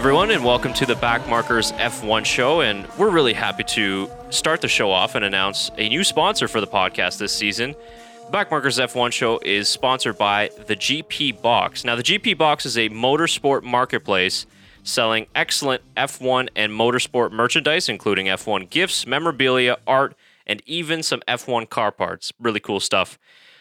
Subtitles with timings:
[0.00, 2.62] Everyone, and welcome to the Backmarkers F1 show.
[2.62, 6.62] And we're really happy to start the show off and announce a new sponsor for
[6.62, 7.74] the podcast this season.
[8.30, 11.84] The Backmarkers F1 show is sponsored by the GP Box.
[11.84, 14.46] Now, the GP Box is a motorsport marketplace
[14.84, 21.68] selling excellent F1 and motorsport merchandise, including F1 gifts, memorabilia, art, and even some F1
[21.68, 22.32] car parts.
[22.40, 23.18] Really cool stuff.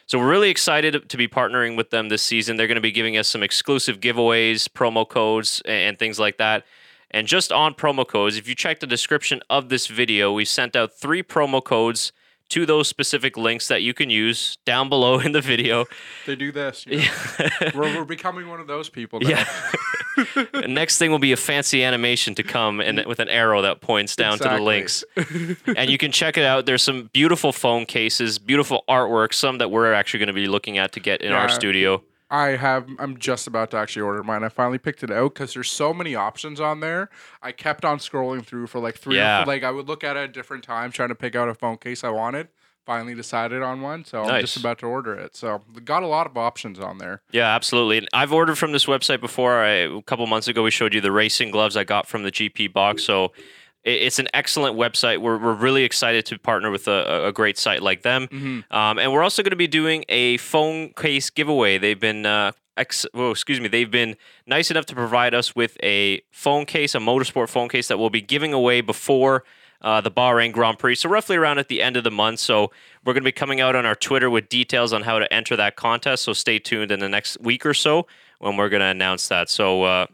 [0.09, 2.57] So we're really excited to be partnering with them this season.
[2.57, 6.65] They're going to be giving us some exclusive giveaways, promo codes, and things like that.
[7.11, 10.75] And just on promo codes, if you check the description of this video, we sent
[10.75, 12.11] out three promo codes
[12.49, 15.85] to those specific links that you can use down below in the video.
[16.25, 16.87] They do this.
[16.87, 16.97] you
[17.39, 17.69] know.
[17.75, 19.19] we're, we're becoming one of those people.
[19.19, 19.29] Now.
[19.29, 19.45] Yeah.
[20.67, 24.15] Next thing will be a fancy animation to come and with an arrow that points
[24.15, 25.03] down to the links.
[25.75, 26.65] and you can check it out.
[26.65, 30.77] There's some beautiful phone cases, beautiful artwork, some that we're actually going to be looking
[30.77, 32.03] at to get in our studio.
[32.31, 32.87] I have.
[32.99, 34.43] I'm just about to actually order mine.
[34.43, 37.09] I finally picked it out because there's so many options on there.
[37.41, 39.15] I kept on scrolling through for like three.
[39.15, 39.43] Yeah.
[39.43, 41.55] Or like I would look at it at different times, trying to pick out a
[41.55, 42.49] phone case I wanted.
[42.89, 45.35] Finally decided on one, so I'm just about to order it.
[45.35, 47.21] So got a lot of options on there.
[47.31, 47.99] Yeah, absolutely.
[47.99, 49.63] And I've ordered from this website before.
[49.63, 52.31] I, a couple months ago, we showed you the racing gloves I got from the
[52.31, 53.03] GP box.
[53.03, 53.31] So
[53.83, 55.19] it's an excellent website.
[55.19, 58.27] We're, we're really excited to partner with a, a great site like them.
[58.27, 58.75] Mm-hmm.
[58.75, 61.77] Um, and we're also going to be doing a phone case giveaway.
[61.77, 64.15] They've been, uh, ex- well, excuse me, they've been
[64.47, 68.09] nice enough to provide us with a phone case, a motorsport phone case that we'll
[68.09, 69.43] be giving away before
[69.81, 70.95] uh, the Bahrain Grand Prix.
[70.95, 72.39] So roughly around at the end of the month.
[72.39, 72.71] So
[73.05, 75.55] we're going to be coming out on our Twitter with details on how to enter
[75.55, 76.23] that contest.
[76.23, 78.05] So stay tuned in the next week or so
[78.39, 79.49] when we're going to announce that.
[79.49, 80.07] So uh,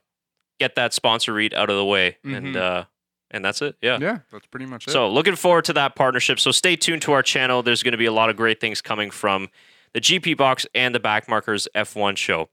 [0.60, 2.56] get that sponsor read out of the way, and Mhm.
[2.56, 2.84] uh,
[3.32, 3.76] and that's it.
[3.82, 3.98] Yeah.
[4.00, 4.92] Yeah, that's pretty much it.
[4.92, 6.40] So looking forward to that partnership.
[6.40, 7.64] So stay tuned to our channel.
[7.64, 9.50] There's going to be a lot of great things coming from
[9.94, 12.50] the GP Box and the Backmarkers F1 show.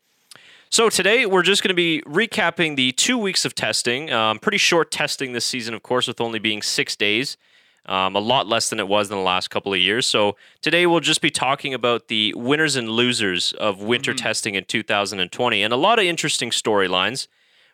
[0.72, 4.10] So today we're just going to be recapping the two weeks of testing.
[4.10, 7.36] Um, pretty short testing this season, of course, with only being six days.
[7.84, 10.06] Um, a lot less than it was in the last couple of years.
[10.06, 14.64] So today we'll just be talking about the winners and losers of winter testing in
[14.64, 17.28] 2020, and a lot of interesting storylines.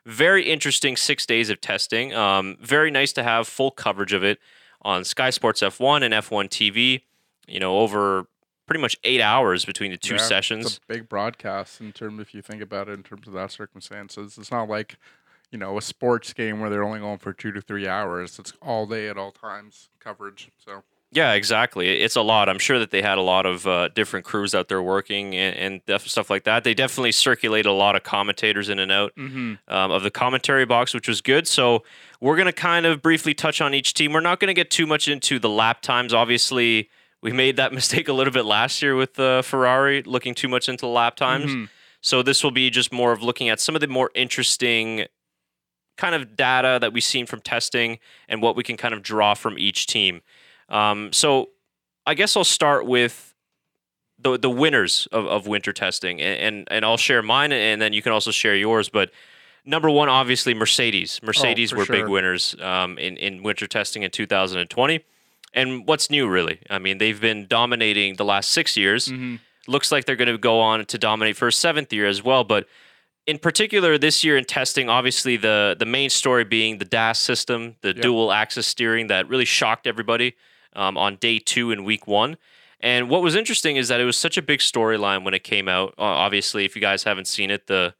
[0.04, 2.12] Very interesting six days of testing.
[2.12, 4.40] Um, very nice to have full coverage of it
[4.82, 7.02] on Sky Sports F1 and F1 TV.
[7.46, 8.26] You know, over
[8.68, 10.66] pretty much eight hours between the two Yeah, sessions.
[10.66, 13.50] It's a big broadcast in terms, if you think about it, in terms of that
[13.50, 14.38] circumstances.
[14.38, 14.96] It's not like,
[15.50, 18.38] you know, a sports game where they're only going for two to three hours.
[18.38, 20.50] It's all day at all times coverage.
[20.64, 22.00] So Yeah, exactly.
[22.02, 22.50] It's a lot.
[22.50, 25.56] I'm sure that they had a lot of uh, different crews out there working and,
[25.56, 26.64] and def- stuff like that.
[26.64, 30.92] They definitely circulated a lot of commentators in and out um, of the commentary box,
[30.92, 31.48] which was good.
[31.48, 31.82] So
[32.20, 34.12] we're going to kind of briefly touch on each team.
[34.12, 36.12] We're not going to get too much into the lap times.
[36.12, 36.90] Obviously,
[37.22, 40.68] we made that mistake a little bit last year with uh, Ferrari, looking too much
[40.68, 41.68] into lap times.
[42.00, 45.06] So this will be just more of looking at some of the more interesting
[45.96, 47.98] kind of data that we've seen from testing
[48.28, 50.20] and what we can kind of draw from each team.
[50.68, 51.48] Um, so
[52.06, 53.34] I guess I'll start with
[54.20, 57.92] the the winners of, of winter testing, and, and and I'll share mine, and then
[57.92, 58.88] you can also share yours.
[58.88, 59.10] But
[59.64, 61.20] number one, obviously Mercedes.
[61.22, 65.00] Mercedes Oh, were big winners um, in in winter testing in 2020.
[65.54, 66.60] And what's new, really?
[66.68, 69.08] I mean, they've been dominating the last six years.
[69.08, 69.36] Mm-hmm.
[69.66, 72.44] Looks like they're going to go on to dominate for a seventh year as well.
[72.44, 72.66] But
[73.26, 77.76] in particular, this year in testing, obviously the the main story being the DAS system,
[77.82, 78.00] the Yep.
[78.00, 80.34] dual axis steering that really shocked everybody
[80.74, 82.36] um, on day two in week one.
[82.80, 85.68] And what was interesting is that it was such a big storyline when it came
[85.68, 85.94] out.
[85.98, 87.94] Uh, obviously, if you guys haven't seen it, the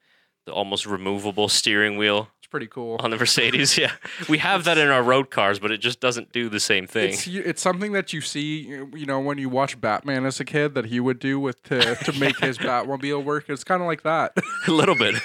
[0.47, 2.97] the almost removable steering wheel pretty cool.
[3.01, 3.93] on the Mercedes, yeah,
[4.29, 7.11] we have that in our road cars, but it just doesn't do the same thing.
[7.11, 8.61] It's it's something that you see,
[8.95, 11.95] you know, when you watch Batman as a kid that he would do with to,
[11.97, 13.49] to make his Batmobile work.
[13.49, 14.33] It's kind of like that.
[14.67, 15.15] a little bit.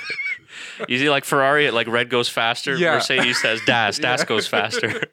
[0.88, 2.76] You see, like Ferrari, like red goes faster.
[2.78, 2.94] Yeah.
[2.96, 3.98] Mercedes has DAS.
[4.00, 4.26] DAS Yeah.
[4.28, 5.04] goes faster.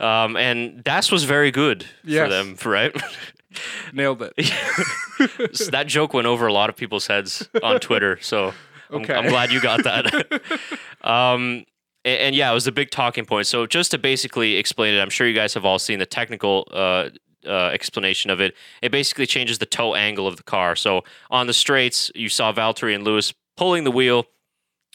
[0.00, 2.90] Um, and DAS was very good for them, right?
[3.92, 5.54] Nailed it.
[5.56, 8.18] So that joke went over a lot of people's heads on Twitter.
[8.22, 8.54] So
[8.90, 9.14] Okay.
[9.14, 10.42] I'm glad you got that.
[11.02, 11.64] um,
[12.04, 13.46] and, and yeah, it was a big talking point.
[13.46, 16.66] So just to basically explain it, I'm sure you guys have all seen the technical
[16.70, 17.10] uh,
[17.46, 18.54] uh, explanation of it.
[18.82, 20.76] It basically changes the toe angle of the car.
[20.76, 24.24] So on the straights, you saw Valtteri and Lewis pulling the wheel,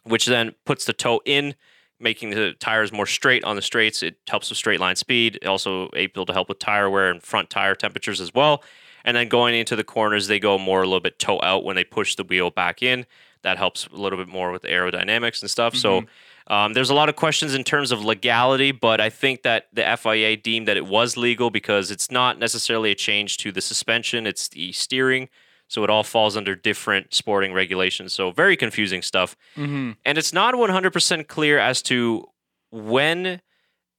[0.04, 1.56] which then puts the toe in,
[2.00, 4.04] making the tires more straight on the straights.
[4.04, 5.40] It helps with straight line speed.
[5.46, 8.64] Also able to help with tire wear and front tire temperatures as well.
[9.04, 11.76] And then going into the corners, they go more a little bit toe out when
[11.76, 13.06] they push the wheel back in.
[13.44, 15.76] That helps a little bit more with aerodynamics and stuff.
[15.76, 16.04] So
[16.48, 19.98] um, there's a lot of questions in terms of legality, but I think that the
[19.98, 24.28] FIA deemed that it was legal because it's not necessarily a change to the suspension;
[24.28, 25.30] it's the steering.
[25.68, 28.12] So it all falls under different sporting regulations.
[28.12, 29.38] So very confusing stuff.
[29.56, 29.92] Mm-hmm.
[30.04, 32.28] And it's not 100% clear as to
[32.72, 33.40] when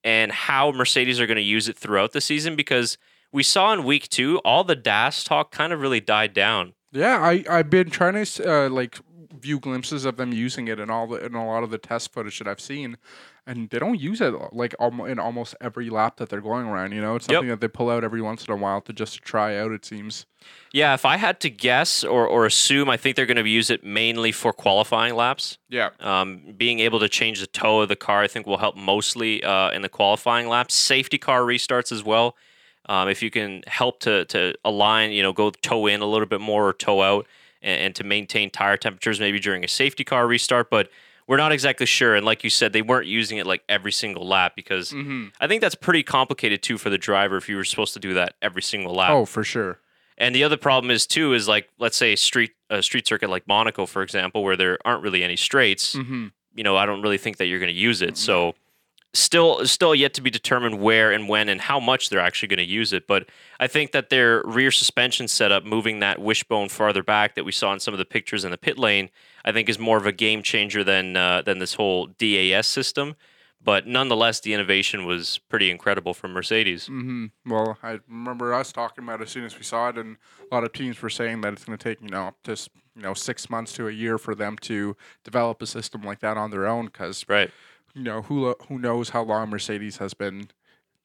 [0.05, 2.99] and how Mercedes are going to use it throughout the season because
[3.33, 6.75] we saw in week two, all the DAS talk kind of really died down.
[6.93, 8.99] Yeah, I I've been trying to uh, like
[9.39, 12.13] view glimpses of them using it in all the in a lot of the test
[12.13, 12.97] footage that I've seen,
[13.47, 16.93] and they don't use it like in almost every lap that they're going around.
[16.93, 17.37] You know, it's Yep.
[17.37, 19.73] something that they pull out every once in a while to just try out.
[19.73, 20.27] It seems.
[20.73, 23.71] Yeah, if I had to guess or, or assume, I think they're going to use
[23.71, 25.59] it mainly for qualifying laps.
[25.69, 25.91] Yeah.
[26.01, 29.43] Um, being able to change the toe of the car, I think, will help mostly
[29.45, 30.75] uh, in the qualifying laps.
[30.75, 32.37] Safety car restarts as well.
[32.87, 36.27] Um, if you can help to to align, you know, go toe in a little
[36.27, 37.27] bit more or toe out,
[37.63, 40.71] and, and to maintain tire temperatures maybe during a safety car restart.
[40.71, 40.89] But
[41.27, 42.17] we're not exactly sure.
[42.17, 45.29] And like you said, they weren't using it like every single lap because Mm-hmm.
[45.41, 48.15] I think that's pretty complicated too for the driver if you were supposed to do
[48.15, 49.11] that every single lap.
[49.11, 49.79] Oh, for sure.
[50.19, 53.47] And the other problem is too is like let's say street a street circuit like
[53.49, 55.95] Monaco for example where there aren't really any straights.
[55.95, 56.29] Mm-hmm.
[56.55, 58.19] You know, I don't really think that you're going to use it.
[58.19, 58.55] So
[59.15, 62.59] still still yet to be determined where and when and how much they're actually going
[62.59, 63.29] to use it, but
[63.61, 67.73] I think that their rear suspension setup moving that wishbone farther back that we saw
[67.73, 69.11] in some of the pictures in the pit lane,
[69.45, 73.17] I think is more of a game changer than uh, than this whole DAS system.
[73.65, 76.89] But nonetheless, the innovation was pretty incredible from Mercedes.
[76.89, 77.27] Mm-hmm.
[77.47, 80.17] Well, I remember us talking about it as soon as we saw it, and
[80.51, 82.53] a lot of teams were saying that it's going to take you know up to
[82.97, 86.37] you know six months to a year for them to develop a system like that
[86.37, 87.51] on their own because Right.
[87.95, 90.49] You know who who knows how long Mercedes has been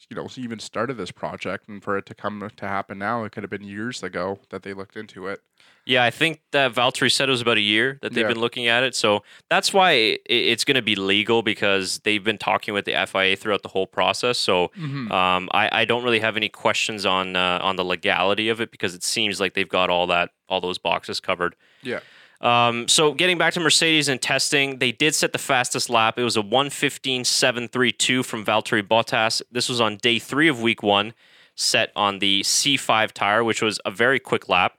[0.10, 3.32] you know even started this project and for it to come to happen now it
[3.32, 5.42] could have been years ago that they looked into it
[5.88, 8.34] Yeah, I think that Valtteri said it was about a year that they've Yeah.
[8.34, 8.94] been looking at it.
[8.94, 13.38] So that's why it's going to be legal because they've been talking with the FIA
[13.38, 14.38] throughout the whole process.
[14.38, 15.12] So mm-hmm.
[15.12, 18.70] um, I, I don't really have any questions on uh, on the legality of it
[18.70, 21.56] because it seems like they've got all that all those boxes covered.
[21.82, 22.02] yeah
[22.40, 26.20] Um, so getting back to Mercedes and testing, they did set the fastest lap.
[26.20, 29.42] It was a 115.732 from Valtteri Bottas.
[29.52, 31.14] This was on day three of week one,
[31.56, 34.78] set on the C5 tire, which was a very quick lap.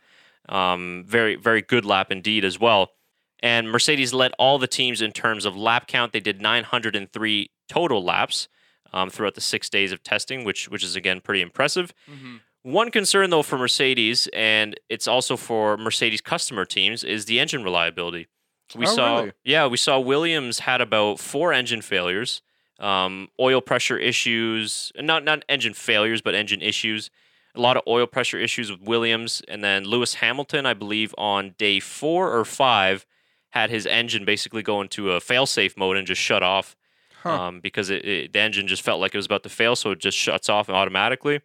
[0.48, 2.92] Um, very, very good lap indeed as well.
[3.40, 6.12] And Mercedes led all the teams in terms of lap count.
[6.12, 8.48] They did 903 total laps
[8.92, 11.92] um, throughout the six days of testing, which which is again pretty impressive.
[12.10, 12.36] mm-hmm.
[12.68, 17.64] One concern, though, for Mercedes, and it's also for Mercedes customer teams, is the engine
[17.64, 18.26] reliability.
[18.74, 19.32] We Oh, saw, really?
[19.42, 22.42] yeah, we saw Williams had about four engine failures,
[22.78, 27.10] um, oil pressure issues, not not engine failures, but engine issues.
[27.54, 31.54] A lot of oil pressure issues with Williams, and then Lewis Hamilton, I believe, on
[31.56, 33.06] day four or five,
[33.50, 36.76] had his engine basically go into a fail-safe mode and just shut off
[37.22, 37.30] Huh.
[37.44, 39.90] um, because it, it, the engine just felt like it was about to fail, so
[39.92, 41.40] it just shuts off automatically.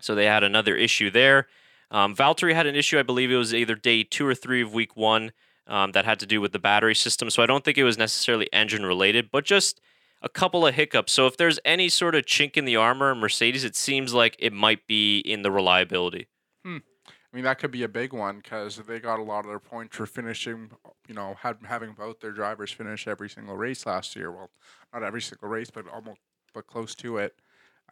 [0.00, 1.46] So they had another issue there.
[1.90, 4.72] Um, Valtteri had an issue, I believe it was either day two or three of
[4.72, 5.32] week one,
[5.66, 7.30] um, that had to do with the battery system.
[7.30, 9.80] So I don't think it was necessarily engine related, but just
[10.22, 11.12] a couple of hiccups.
[11.12, 14.52] So if there's any sort of chink in the armor, Mercedes, it seems like it
[14.52, 16.28] might be in the reliability.
[16.64, 16.78] Hmm.
[17.06, 19.60] I mean, that could be a big one because they got a lot of their
[19.60, 20.70] points for finishing,
[21.06, 24.32] you know, had, having both their drivers finish every single race last year.
[24.32, 24.50] Well,
[24.92, 26.20] not every single race, but almost,
[26.52, 27.34] but close to it.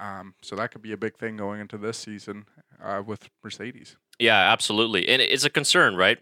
[0.01, 2.47] Um, so that could be a big thing going into this season
[2.83, 3.97] uh, with Mercedes.
[4.19, 5.09] Yeah, absolutely.
[5.09, 6.19] And it's a concern, right?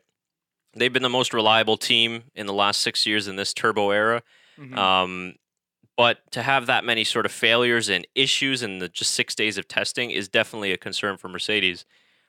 [0.74, 4.22] They've been the most reliable team in the last six years in this turbo era.
[4.58, 4.76] Mhm.
[4.76, 5.34] Um,
[5.96, 9.56] but to have that many sort of failures and issues in the just six days
[9.56, 11.86] of testing is definitely a concern for Mercedes.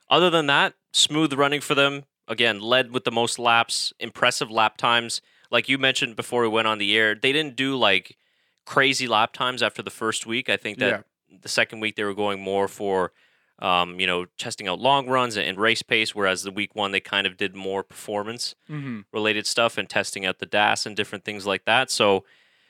[0.09, 2.05] Other than that, smooth running for them.
[2.29, 5.21] Again, led with the most laps, impressive lap times.
[5.51, 8.17] Like you mentioned before we went on the air, they didn't do like
[8.65, 10.49] crazy lap times after the first week.
[10.49, 11.05] I think that
[11.41, 13.12] the second week they were going more for,
[13.60, 17.00] um, you know, testing out long runs and, race pace, whereas the week one they
[17.00, 19.01] kind of did more performance mm-hmm.
[19.12, 21.89] related stuff and testing out the DAS and different things like that.
[21.89, 22.24] So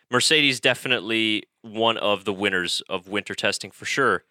[0.10, 4.24] Mercedes definitely one of the winners of winter testing for sure.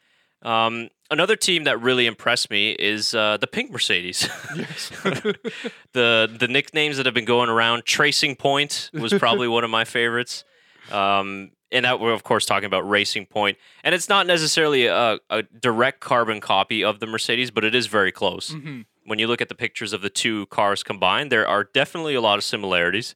[0.42, 4.28] Um, another team that really impressed me is uh, the Pink Mercedes.
[4.54, 4.90] Yes.
[5.92, 7.84] the the nicknames that have been going around.
[7.84, 10.44] Tracing Point was probably one of my favorites.
[10.90, 15.18] Um, and that we're of course talking about Racing Point, and it's not necessarily a,
[15.30, 18.82] a direct carbon copy of the Mercedes, but it is very close mm-hmm.
[19.04, 22.20] when you look at the pictures of the two cars combined, there are definitely a
[22.20, 23.14] lot of similarities,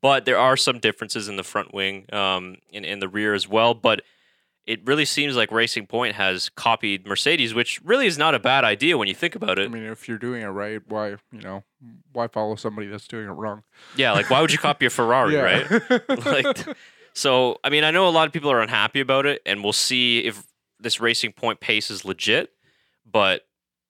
[0.00, 3.48] but there are some differences in the front wing, um, in in the rear as
[3.48, 3.74] well.
[3.74, 4.02] But
[4.66, 8.64] it really seems like Racing Point has copied Mercedes, which really is not a bad
[8.64, 9.66] idea when you think about it.
[9.66, 11.64] I mean, if you're doing it right, why you know
[12.12, 13.62] why follow somebody that's doing it wrong?
[13.96, 15.70] Yeah, like why would you copy a Ferrari, right?
[15.70, 16.08] right?
[16.26, 16.76] like
[17.14, 19.72] so i mean i know a lot of people are unhappy about it and we'll
[19.72, 20.44] see if
[20.80, 22.50] this racing point pace is legit
[23.10, 23.46] but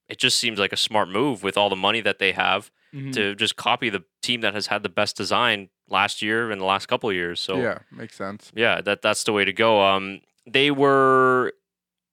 [0.08, 3.12] it just seems like a smart move with all the money that they have Mhm.
[3.14, 6.64] to just copy the team that has had the best design last year and the
[6.64, 7.40] last couple of years.
[7.40, 8.52] So yeah, makes sense.
[8.54, 9.82] yeah, that that's the way to go.
[9.82, 11.52] Um, they were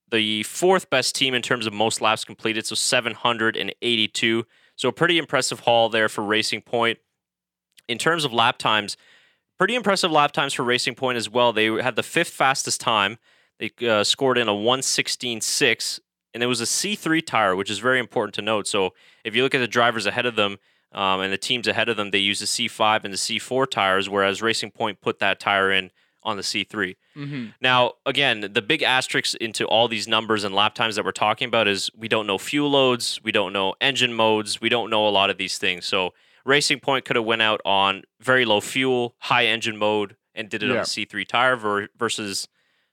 [0.09, 4.45] the fourth best team in terms of most laps completed, so 782.
[4.75, 6.97] So a pretty impressive haul there for Racing Point.
[7.87, 8.97] In terms of lap times,
[9.61, 11.53] pretty impressive lap times for Racing Point as well.
[11.53, 13.19] They had the fifth fastest time.
[13.59, 15.99] They uh, scored in a 116.6,
[16.33, 18.65] and it was a C3 tire, which is very important to note.
[18.65, 20.57] So if you look at the drivers ahead of them
[20.93, 24.09] um, and the teams ahead of them, they used the C5 and the C4 tires,
[24.09, 25.91] whereas Racing Point put that tire in
[26.23, 26.95] on the C3.
[27.15, 27.45] Mm-hmm.
[27.61, 31.47] Now, again, the big asterisk into all these numbers and lap times that we're talking
[31.47, 35.07] about is we don't know fuel loads, we don't know engine modes, we don't know
[35.07, 35.85] a lot of these things.
[35.85, 40.49] So Racing Point could have went out on very low fuel, high engine mode, and
[40.49, 42.47] did it on the C3 tire ver- versus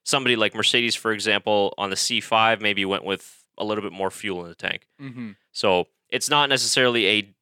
[0.04, 4.10] somebody like Mercedes, for example, on the C5 maybe went with a little bit more
[4.10, 4.86] fuel in the tank.
[5.00, 5.30] Mm-hmm.
[5.52, 7.34] So it's not necessarily a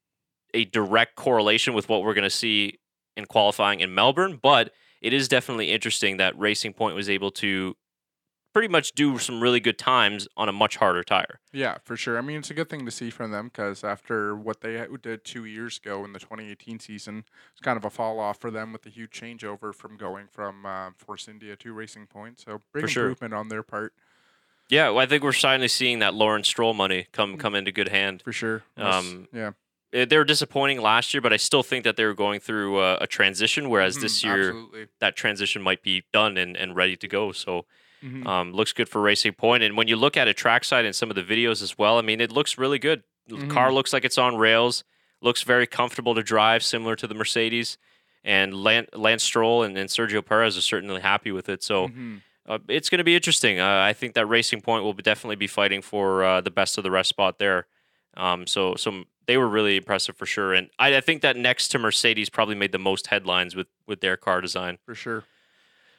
[0.54, 2.78] a direct correlation with what we're going to see
[3.16, 4.72] in qualifying in Melbourne, but
[5.02, 7.76] it is definitely interesting that Racing Point was able to
[8.56, 11.40] pretty much do some really good times on a much harder tire.
[11.52, 12.16] Yeah, for sure.
[12.16, 15.24] I mean, it's a good thing to see from them because after what they did
[15.24, 18.72] two years ago in the 2018 season, it's kind of a fall off for them
[18.72, 22.40] with a huge changeover from going from uh, Force India to Racing Point.
[22.40, 23.08] So big sure.
[23.08, 23.92] improvement on their part
[24.70, 27.88] Yeah, well, I think we're finally seeing that Lawrence Stroll money come come into good
[27.88, 28.22] hand.
[28.22, 28.62] for sure.
[28.78, 28.96] Yes.
[28.96, 29.50] Um, yeah,
[29.94, 32.78] Uh, They were disappointing last year, but I still think that they were going through
[32.78, 33.68] uh, a transition.
[33.68, 34.86] Whereas this Mhm, year, absolutely.
[35.00, 37.32] that transition might be done and, and ready to go.
[37.32, 37.66] So
[38.06, 38.26] Mhm.
[38.26, 39.62] Um, looks good for Racing Point.
[39.62, 42.02] And when you look at it trackside and some of the videos as well, I
[42.02, 43.02] mean, it looks really good.
[43.26, 43.50] The Mhm.
[43.50, 44.84] car looks like it's on rails,
[45.20, 47.78] looks very comfortable to drive, similar to the Mercedes.
[48.24, 51.62] And Lan- Lance Stroll and, and Sergio Perez are certainly happy with it.
[51.62, 52.22] So Mhm.
[52.48, 53.58] uh, it's going to be interesting.
[53.60, 56.76] Uh, I think that Racing Point will be definitely be fighting for uh, the best
[56.78, 57.66] of the rest spot there.
[58.16, 60.54] Um, so, so they were really impressive for sure.
[60.54, 64.00] And I, I think that next to Mercedes probably made the most headlines with with
[64.00, 64.78] their car design.
[64.86, 65.24] for sure.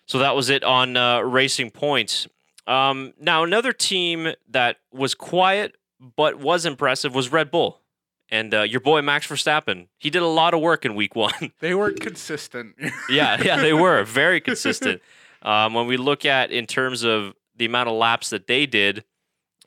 [0.08, 2.28] So that was it on uh, Racing Point.
[2.66, 7.82] Um, now, another team that was quiet but was impressive was Red Bull.
[8.30, 11.52] And uh, your boy Max Verstappen, he did a lot of work in week one.
[11.60, 12.76] They were consistent.
[13.10, 15.02] yeah, yeah, they were very consistent.
[15.42, 19.06] Um, when we look at in terms of the amount of laps that they did,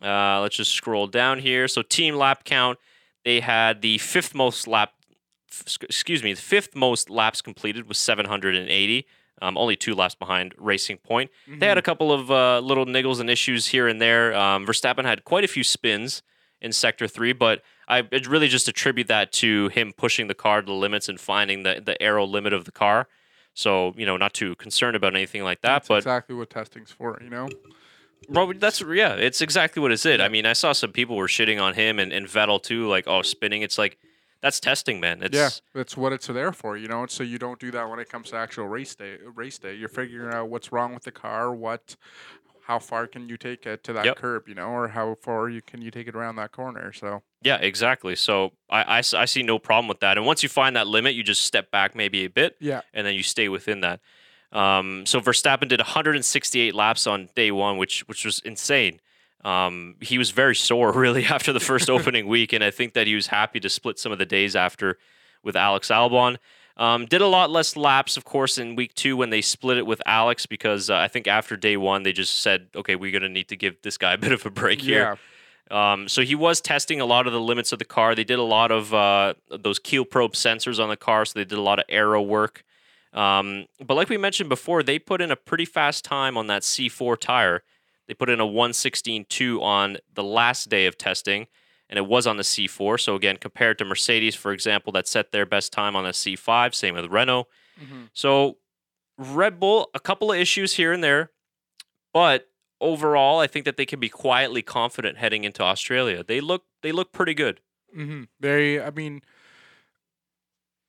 [0.02, 1.68] uh, let's just scroll down here.
[1.68, 2.78] So team lap count,
[3.24, 4.92] they had the fifth most lap,
[5.50, 9.06] f- excuse me, the fifth most laps completed was 780.
[9.42, 11.30] Um, only two laps behind Racing Point.
[11.48, 14.34] They had a couple of uh, little niggles and issues here and there.
[14.34, 16.22] Um, Verstappen had quite a few spins
[16.60, 20.66] in Sector Three, but I really just attribute that to him pushing the car to
[20.66, 23.08] the limits and finding the the aero limit of the car.
[23.54, 25.68] So you know, not too concerned about anything like that.
[25.68, 27.48] That's but exactly what testing's for, you know.
[28.28, 30.20] well, that's yeah, it's exactly what it's it.
[30.20, 33.08] I mean, I saw some people were shitting on him and, and Vettel too, like
[33.08, 33.62] oh spinning.
[33.62, 33.98] It's like
[34.42, 35.22] that's testing, man.
[35.22, 37.06] It's yeah, that's what it's there for, you know.
[37.06, 39.18] So you don't do that when it comes to actual race day.
[39.34, 41.96] Race day, you're figuring out what's wrong with the car, what,
[42.62, 44.16] how far can you take it to that Yep.
[44.16, 46.92] curb, you know, or how far you can you take it around that corner.
[46.92, 48.16] So Yeah, exactly.
[48.16, 50.16] So I I see no problem with that.
[50.16, 53.06] And once you find that limit, you just step back maybe a bit, yeah, and
[53.06, 54.00] then you stay within that.
[54.52, 59.00] Um, so Verstappen did 168 laps on day one, which which was insane.
[59.44, 63.06] Um, he was very sore really after the first opening week, and I think that
[63.06, 64.98] he was happy to split some of the days after
[65.42, 66.36] with Alex Albon.
[66.76, 69.86] Um, did a lot less laps, of course, in week two when they split it
[69.86, 73.28] with Alex because uh, I think after day one they just said, okay, we're gonna
[73.28, 75.18] need to give this guy a bit of a break here.
[75.70, 78.14] yeah, Um, so he was testing a lot of the limits of the car.
[78.14, 81.44] They did a lot of uh, those Kiel probe sensors on the car, so they
[81.44, 82.64] did a lot of aero work.
[83.12, 86.62] Um, but like we mentioned before, they put in a pretty fast time on that
[86.62, 87.62] C4 tire.
[88.10, 91.46] They put in a 116.2 on the last day of testing,
[91.88, 92.98] and it was on the C4.
[92.98, 96.74] So again, compared to Mercedes, for example, that set their best time on the C5.
[96.74, 97.46] Same with Renault.
[97.80, 98.10] Mhm.
[98.12, 98.58] So
[99.16, 101.30] Red Bull, a couple of issues here and there,
[102.12, 102.48] but
[102.80, 106.24] overall, I think that they can be quietly confident heading into Australia.
[106.24, 107.60] They look they look pretty good.
[107.94, 109.22] hmm They, I mean,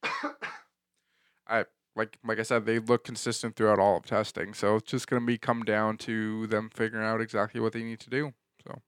[1.48, 4.54] I like like I said, they look consistent throughout all of testing.
[4.54, 8.00] So it's just gonna be come down to them figuring out exactly what they need
[8.02, 8.34] to do.
[8.66, 8.82] So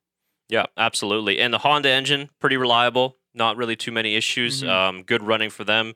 [0.50, 1.39] Yeah, absolutely.
[1.39, 3.17] And the Honda engine, pretty reliable.
[3.33, 4.62] Not really too many issues.
[4.63, 4.69] Mhm.
[4.69, 5.95] Um, good running for them.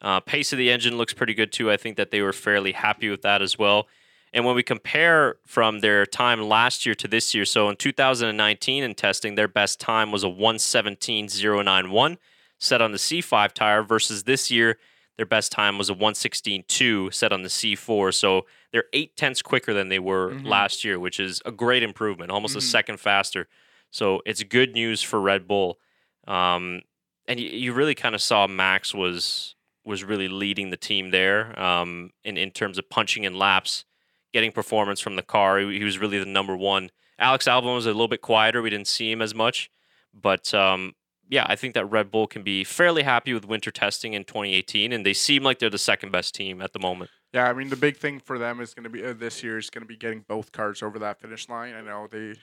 [0.00, 1.70] Uh, pace of the engine looks pretty good too.
[1.70, 3.88] I think that they were fairly happy with that as well.
[4.32, 8.82] And when we compare from their time last year to this year, so in 2019
[8.82, 12.18] in testing, their best time was a 117.091
[12.58, 14.78] set on the C5 tire versus this year,
[15.16, 18.12] their best time was a 116.2 set on the C4.
[18.14, 20.46] So they're eight tenths quicker than they were Mhm.
[20.46, 22.62] last year, which is a great improvement, almost a Mhm.
[22.70, 23.48] second faster.
[23.90, 25.78] So it's good news for Red Bull.
[26.26, 26.82] Um,
[27.26, 29.54] and you, you really kind of saw Max was
[29.84, 33.84] was really leading the team there um, in in terms of punching in laps,
[34.32, 35.60] getting performance from the car.
[35.60, 36.90] He, he was really the number one.
[37.20, 38.60] Alex Albon was a little bit quieter.
[38.60, 39.70] We didn't see him as much,
[40.12, 40.96] but um,
[41.28, 44.92] yeah, I think that Red Bull can be fairly happy with winter testing in 2018,
[44.92, 47.10] and they seem like they're the second best team at the moment.
[47.32, 49.58] Yeah, I mean the big thing for them is going to be uh, this year
[49.58, 51.74] is going to be getting both cars over that finish line.
[51.74, 52.34] I know they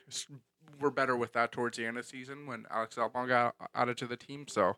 [0.79, 3.97] were better with that towards the end of the season when Alex Albon got added
[3.97, 4.45] to the team.
[4.47, 4.75] So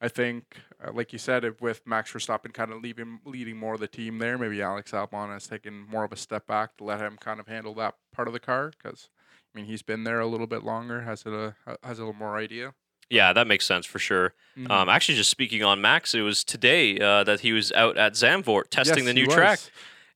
[0.00, 3.80] I think, uh, like you said, with Max Verstappen kind of leaving leading more of
[3.80, 7.00] the team there, maybe Alex Albon has taken more of a step back to let
[7.00, 9.08] him kind of handle that part of the car because.
[9.46, 12.36] I mean, he's been there a little bit longer, has a has a little more
[12.36, 12.74] idea.
[13.10, 14.34] Yeah, that makes sense for sure.
[14.56, 14.70] Mm-hmm.
[14.70, 18.12] Um, actually, just speaking on Max, it was today uh, that he was out at
[18.14, 19.58] Zandvoort testing Yes, the new track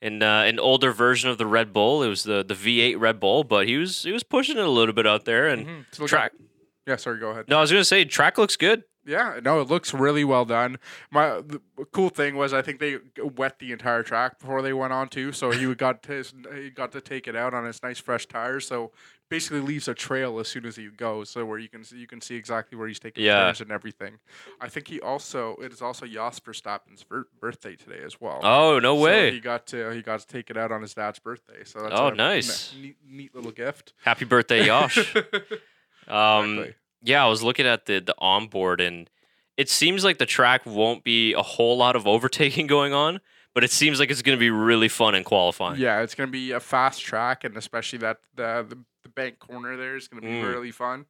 [0.00, 2.02] in uh, an older version of the Red Bull.
[2.02, 4.70] It was the the V8 Red Bull, but he was he was pushing it a
[4.70, 6.06] little bit out there and Mhm.
[6.08, 6.32] Track.
[6.34, 6.40] at-
[6.86, 7.46] yeah, sorry, go ahead.
[7.48, 8.84] No, I was gonna say track looks good.
[9.08, 10.78] Yeah, no, it looks really well done.
[11.10, 11.60] My the
[11.92, 12.98] cool thing was I think they
[13.36, 16.22] wet the entire track before they went on too, so he got to
[16.54, 18.66] he got to take it out on his nice fresh tires.
[18.66, 18.92] So
[19.30, 22.06] basically leaves a trail as soon as he goes, so where you can see, you
[22.06, 23.44] can see exactly where he's taking Yeah.
[23.46, 24.18] turns and everything.
[24.60, 28.40] I think he also it is also Jos Verstappen's bir- birthday today as well.
[28.42, 29.30] Oh no So way!
[29.30, 31.64] he got to he got to take it out on his dad's birthday.
[31.64, 32.74] So that's Oh, nice.
[32.78, 33.94] neat, neat little gift.
[34.04, 34.98] Happy birthday, Yosh.
[36.08, 36.74] um, Exactly.
[37.02, 39.08] Yeah, I was looking at the the onboard, and
[39.56, 43.20] it seems like the track won't be a whole lot of overtaking going on,
[43.54, 45.80] but it seems like it's gonna be really fun in qualifying.
[45.80, 49.76] Yeah, it's gonna be a fast track, and especially that the the, the bank corner
[49.76, 50.48] there is gonna be Mm.
[50.48, 51.06] really fun.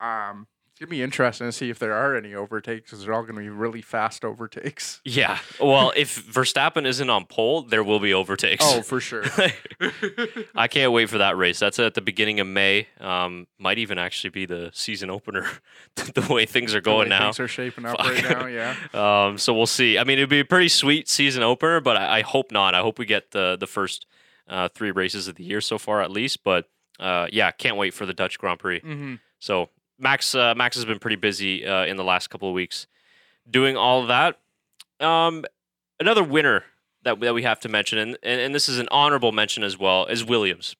[0.00, 0.46] Um,
[0.78, 3.40] it's gonna be interesting to see if there are any overtakes, because they're all gonna
[3.40, 5.00] be really fast overtakes.
[5.04, 5.38] Yeah.
[5.60, 8.64] Well, if Verstappen isn't on pole, there will be overtakes.
[8.64, 9.24] Oh, for sure.
[10.54, 11.58] I can't wait for that race.
[11.58, 12.86] That's at the beginning of May.
[13.00, 15.48] Um, might even actually be the season opener.
[15.96, 17.32] the way things are The way going now.
[17.32, 18.46] Things are shaping up right now.
[18.46, 18.76] Yeah.
[18.94, 19.98] Um, so we'll see.
[19.98, 22.74] I mean, it'd be a pretty sweet season opener, but I, I hope not.
[22.74, 24.06] I hope we get the the first
[24.48, 26.44] uh, three races of the year so far at least.
[26.44, 26.66] But
[27.00, 28.80] uh, yeah, can't wait for the Dutch Grand Prix.
[28.80, 29.14] Mm-hmm.
[29.40, 32.86] So Max uh, Max has been pretty busy uh, in the last couple of weeks
[33.50, 34.38] doing all of that.
[35.00, 35.44] Um,
[36.00, 36.64] another winner
[37.02, 39.78] that that we have to mention, and, and and this is an honorable mention as
[39.78, 40.76] well, is Williams.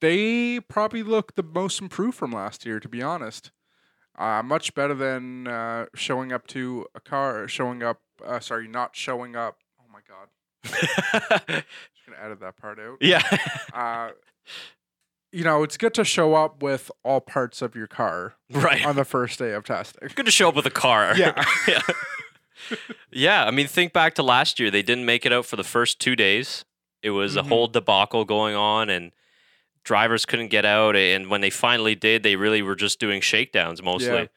[0.00, 3.50] They probably look the most improved from last year, to be honest.
[4.16, 8.00] Uh, much better than uh, showing up to a car, showing up.
[8.24, 9.58] Uh, sorry, not showing up.
[9.80, 10.28] Oh my god,
[10.64, 12.98] just gonna edit that part out.
[13.00, 14.10] yeah.
[15.34, 18.86] You know, it's good to show up with all parts of your car right.
[18.86, 20.08] on the first day of testing.
[20.14, 21.14] Good to show up with a car.
[21.16, 21.44] Yeah.
[21.68, 21.80] yeah.
[23.10, 24.70] Yeah, I mean, think back to last year.
[24.70, 26.64] They didn't make it out for the first two days.
[27.02, 27.40] It was Mhm.
[27.40, 29.12] a whole debacle going on, and
[29.82, 30.96] drivers couldn't get out.
[30.96, 34.28] And when they finally did, they really were just doing shakedowns mostly.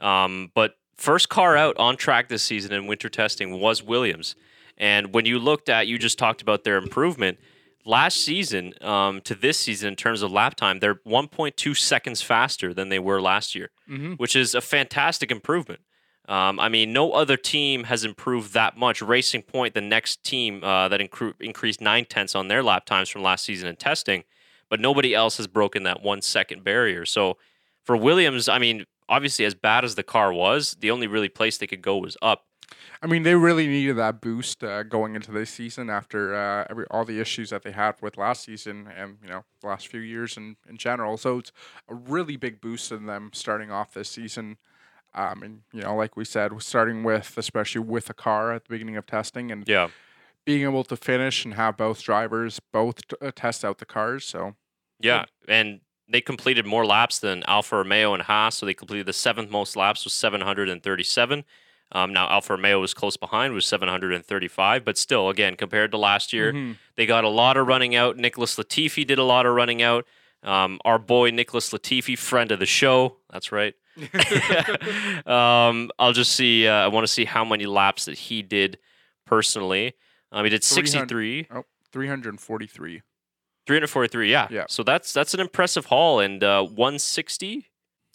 [0.00, 4.34] Um, but first car out on track this season in winter testing was Williams.
[4.78, 7.38] And when you looked at, you just talked about their improvement.
[7.86, 12.72] Last season um, to this season, in terms of lap time, they're 1.2 seconds faster
[12.72, 14.14] than they were last year Mm-hmm.
[14.14, 15.80] which is a fantastic improvement.
[16.26, 19.02] Um, I mean, no other team has improved that much.
[19.02, 23.10] Racing Point, the next team uh, that incre- increased nine tenths on their lap times
[23.10, 24.24] from last season in testing,
[24.70, 27.04] but nobody else has broken that one second barrier.
[27.04, 27.36] So
[27.82, 31.58] for Williams, I mean, obviously, as bad as the car was, the only really place
[31.58, 32.46] they could go was up.
[33.02, 36.86] I mean, they really needed that boost uh, going into this season after uh, every,
[36.90, 40.00] all the issues that they had with last season and you know the last few
[40.00, 41.16] years in, in general.
[41.16, 41.52] So it's
[41.88, 44.56] a really big boost in them starting off this season.
[45.14, 48.70] Um, and you know, like we said, starting with especially with a car at the
[48.70, 49.88] beginning of testing and Yeah.
[50.44, 54.24] being able to finish and have both drivers both t- uh, test out the cars.
[54.24, 54.56] So
[54.98, 59.12] Yeah, and they completed more laps than Alfa Romeo and Haas, so they completed the
[59.12, 61.44] seventh most laps with 737.
[61.92, 66.32] Um, now Alfa Romeo was close behind with 735, but still, again, compared to last
[66.32, 66.76] year, Mhm.
[66.96, 68.16] they got a lot of running out.
[68.16, 70.06] Nicholas Latifi did a lot of running out.
[70.42, 73.74] Um, our boy Nicholas Latifi, friend of the show, that's right.
[75.26, 76.66] um, I'll just see.
[76.66, 78.78] Uh, I want to see how many laps that he did
[79.26, 79.94] personally.
[80.32, 81.46] Um, he did 63.
[81.50, 83.02] oh, 343.
[83.66, 84.48] 343, yeah.
[84.50, 84.64] Yeah.
[84.68, 87.66] So that's that's an impressive haul and uh, 160,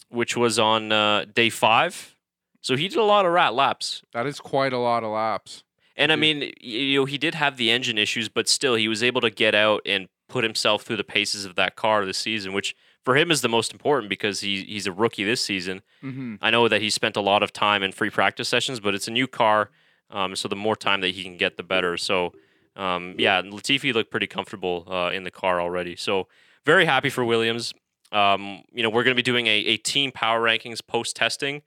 [0.08, 2.14] which was on uh, day five.
[2.60, 4.02] So he did a lot of rat laps.
[4.12, 5.64] That is quite a lot of laps.
[5.96, 9.02] And I mean, you know, he did have the engine issues, but still, he was
[9.02, 12.52] able to get out and put himself through the paces of that car this season,
[12.52, 15.82] which for him is the most important because he he's a rookie this season.
[16.02, 16.36] Mm-hmm.
[16.40, 19.08] I know that he spent a lot of time in free practice sessions, but it's
[19.08, 19.70] a new car,
[20.10, 21.96] um, so the more time that he can get, the better.
[21.96, 22.32] So,
[22.76, 25.96] um, yeah, Latifi looked pretty comfortable uh, in the car already.
[25.96, 26.28] So,
[26.64, 27.74] very happy for Williams.
[28.12, 31.62] Um, you know, we're going to be doing a, a team power rankings post testing,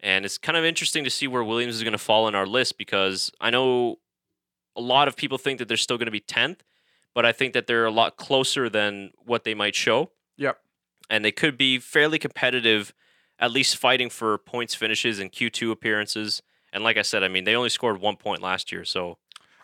[0.00, 2.46] and it's kind of interesting to see where Williams is going to fall in our
[2.46, 3.98] list because I know
[4.76, 6.58] a lot of people think that they're still going to be 10th,
[7.14, 10.10] but I think that they're a lot closer than what they might show.
[10.36, 10.58] Yep.
[11.10, 12.94] And they could be fairly competitive,
[13.38, 16.42] at least fighting for points finishes and Q2 appearances.
[16.72, 19.18] And like I said, I mean, they only scored one point last year, so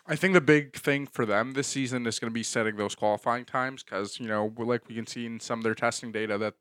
[0.07, 2.93] I think the big thing for them this season is going to be setting those
[2.93, 6.37] qualifying times because you know, like we can see in some of their testing data
[6.37, 6.53] that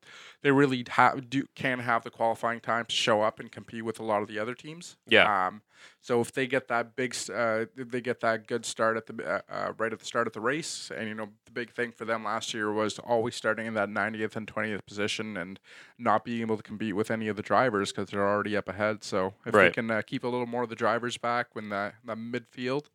[0.43, 4.01] they really have do can have the qualifying time to show up and compete with
[4.01, 4.97] a lot of the other teams.
[5.07, 5.47] Yeah.
[5.47, 5.61] Um,
[6.01, 9.41] so if they get that big, uh, they get that good start at the uh,
[9.53, 12.07] uh, right at the start of the race, and you know, the big thing for
[12.07, 15.61] them last year was always starting in that 90th and 20th position and
[15.99, 19.05] not being able to compete with any of the drivers because they're already up ahead.
[19.05, 21.93] So if they can uh, keep a little more of the drivers back when the,
[22.05, 22.87] the midfield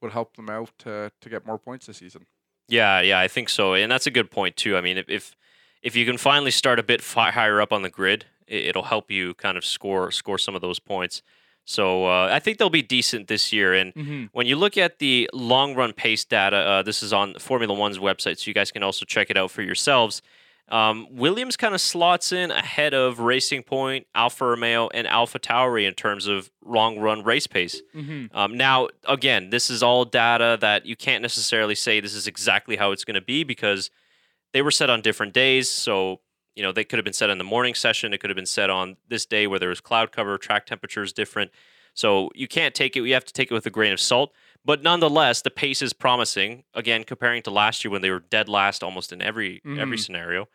[0.00, 2.26] would help them out to, to get more points this season.
[2.68, 4.76] Yeah, yeah, I think so, and that's a good point too.
[4.76, 5.36] I mean, if
[5.82, 8.82] if, you can finally start a bit fi- higher up on the grid, it, it'll
[8.84, 11.22] help you kind of score score some of those points.
[11.64, 13.74] So uh, I think they'll be decent this year.
[13.74, 14.24] And Mm-hmm.
[14.32, 17.98] when you look at the long run pace data, uh, this is on Formula One's
[17.98, 20.22] website, so you guys can also check it out for yourselves.
[20.68, 25.86] Um, Williams kind of slots in ahead of Racing Point, Alfa Romeo, and Alpha Tauri
[25.86, 27.80] in terms of long run race pace.
[27.94, 28.36] Mm-hmm.
[28.36, 32.76] Um, now, again, this is all data that you can't necessarily say this is exactly
[32.76, 33.90] how it's going to be because
[34.52, 35.70] they were set on different days.
[35.70, 36.20] So,
[36.56, 38.12] you know, they could have been set in the morning session.
[38.12, 41.02] It could have been set on this day where there was cloud cover, track temperature
[41.02, 41.52] is different.
[41.94, 44.32] So you can't take it, you have to take it with a grain of salt.
[44.66, 46.64] But nonetheless, the pace is promising.
[46.74, 50.00] Again, comparing to last year when they were dead last almost in every every Mhm.
[50.04, 50.48] scenario.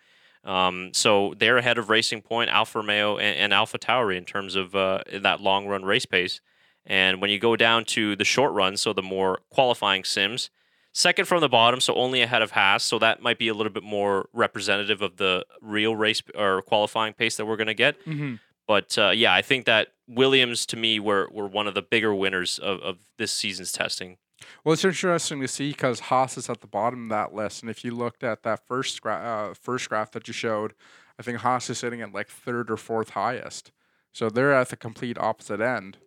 [0.43, 4.56] Um, so they're ahead of Racing Point, Alfa Romeo, and, and Alpha Tauri in terms
[4.56, 6.41] of uh, that long run race pace.
[6.86, 10.50] And when you go down to the short run, so the more qualifying sims,
[10.93, 12.84] second from the bottom, so only ahead of Haas.
[12.84, 17.13] So that might be a little bit more representative of the real race or qualifying
[17.13, 18.00] pace that we're going to get.
[18.06, 18.36] Mm-hmm.
[18.67, 22.13] But uh, yeah, I think that Williams to me were, were one of the bigger
[22.13, 24.17] winners of, of this season's testing.
[24.63, 27.69] Well, it's interesting to see because Haas is at the bottom of that list, and
[27.69, 30.74] if you looked at that first gra- uh, first graph that you showed,
[31.19, 33.71] I think Haas is sitting at like third or fourth highest.
[34.13, 35.97] So they're at the complete opposite end.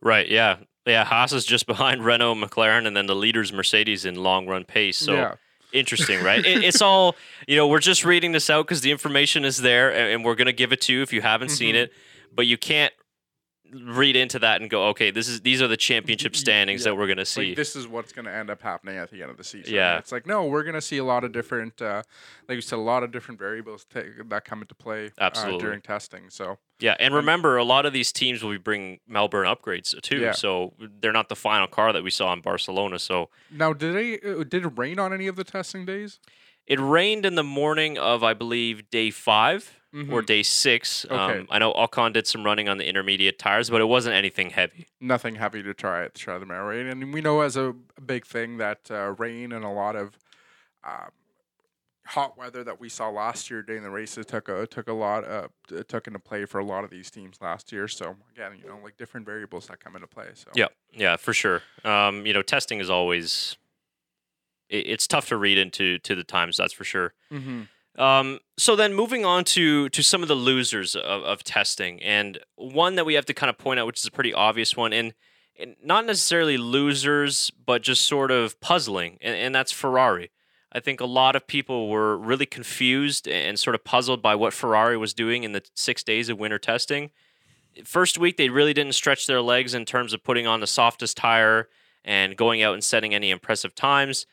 [0.00, 0.28] Right.
[0.28, 0.58] Yeah.
[0.86, 1.04] Yeah.
[1.04, 4.96] Haas is just behind Renault, McLaren, and then the leaders Mercedes in long run pace.
[4.96, 5.34] So yeah,
[5.72, 6.44] interesting, right?
[6.46, 7.16] it, it's all
[7.48, 7.66] you know.
[7.66, 10.72] We're just reading this out because the information is there, and, and we're gonna give
[10.72, 11.84] it to you if you haven't seen Mhm.
[11.84, 11.92] it.
[12.32, 12.92] But you can't
[13.72, 16.90] read into that and go, okay, this is these are the championship standings yeah.
[16.90, 17.48] that we're gonna see.
[17.48, 19.74] like this is what's going to end up happening at the end of the season.
[19.74, 19.98] Yeah.
[19.98, 22.02] it's like no, we're going to see a lot of different, uh,
[22.48, 25.60] like you said, a lot of different variables ta- that come into play uh, Absolutely.
[25.60, 26.30] during testing.
[26.30, 30.18] So yeah, and remember, a lot of these teams will be bringing Melbourne upgrades too.
[30.18, 30.32] Yeah.
[30.32, 32.98] So they're not the final car that we saw in Barcelona.
[32.98, 36.20] So now, did they uh, did it rain on any of the testing days?
[36.66, 40.26] It rained in the morning of, I believe, day 5 or Mhm.
[40.26, 41.04] day six.
[41.06, 41.14] Okay.
[41.14, 44.50] Um, I know Ocon did some running on the intermediate tires, but it wasn't anything
[44.50, 44.86] heavy.
[45.00, 46.86] nothing heavy to try try the mirror rain.
[46.86, 47.74] And we know as a
[48.04, 50.18] big thing that uh, rain and a lot of
[50.84, 51.10] um,
[52.08, 55.24] hot weather that we saw last year during the races took a took a lot
[55.24, 55.48] uh,
[55.88, 57.88] took into play for a lot of these teams last year.
[57.88, 60.28] So again, you know, like different variables that come into play.
[60.34, 61.62] So Yeah, yeah, for sure.
[61.84, 63.56] Um, you know, testing is always
[64.68, 66.56] it, it's tough to read into to the times.
[66.56, 67.14] That's for sure.
[67.32, 68.00] Mm-hmm.
[68.00, 72.38] Um, so then moving on to to some of the losers of, of testing, and
[72.56, 74.92] one that we have to kind of point out, which is a pretty obvious one,
[74.92, 75.14] and,
[75.58, 80.30] and not necessarily losers, but just sort of puzzling, and, and that's Ferrari.
[80.72, 84.52] I think a lot of people were really confused and sort of puzzled by what
[84.52, 87.12] Ferrari was doing in the six days of winter testing.
[87.84, 91.16] First week, they really didn't stretch their legs in terms of putting on the softest
[91.16, 91.68] tire
[92.04, 94.26] and going out and setting any impressive times.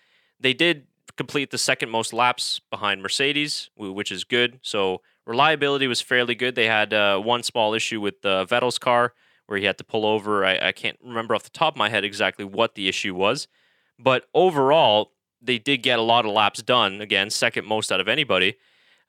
[0.44, 4.60] They did complete the second most laps behind Mercedes, which is good.
[4.62, 6.56] So reliability was fairly good.
[6.56, 9.14] They had uh, one small issue with uh, Vettel's car
[9.48, 10.46] where he had to pull over.
[10.46, 13.48] I, I can't remember off the top of my head exactly what the issue was,
[13.98, 17.02] but overall, they did get a lot of laps done.
[17.02, 18.56] Again, second most out of anybody.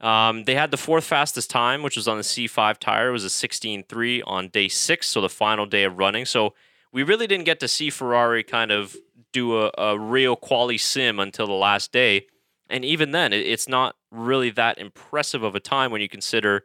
[0.01, 3.09] Um, they had the fourth fastest time, which was on the C5 tire.
[3.09, 6.25] It was a 16.3 on day six, so the final day of running.
[6.27, 6.55] So
[6.95, 8.97] we really didn't get to see Ferrari kind of
[9.33, 12.27] do a, a real quali sim until the last day.
[12.71, 16.65] And even then, it, it's not really that impressive of a time when you consider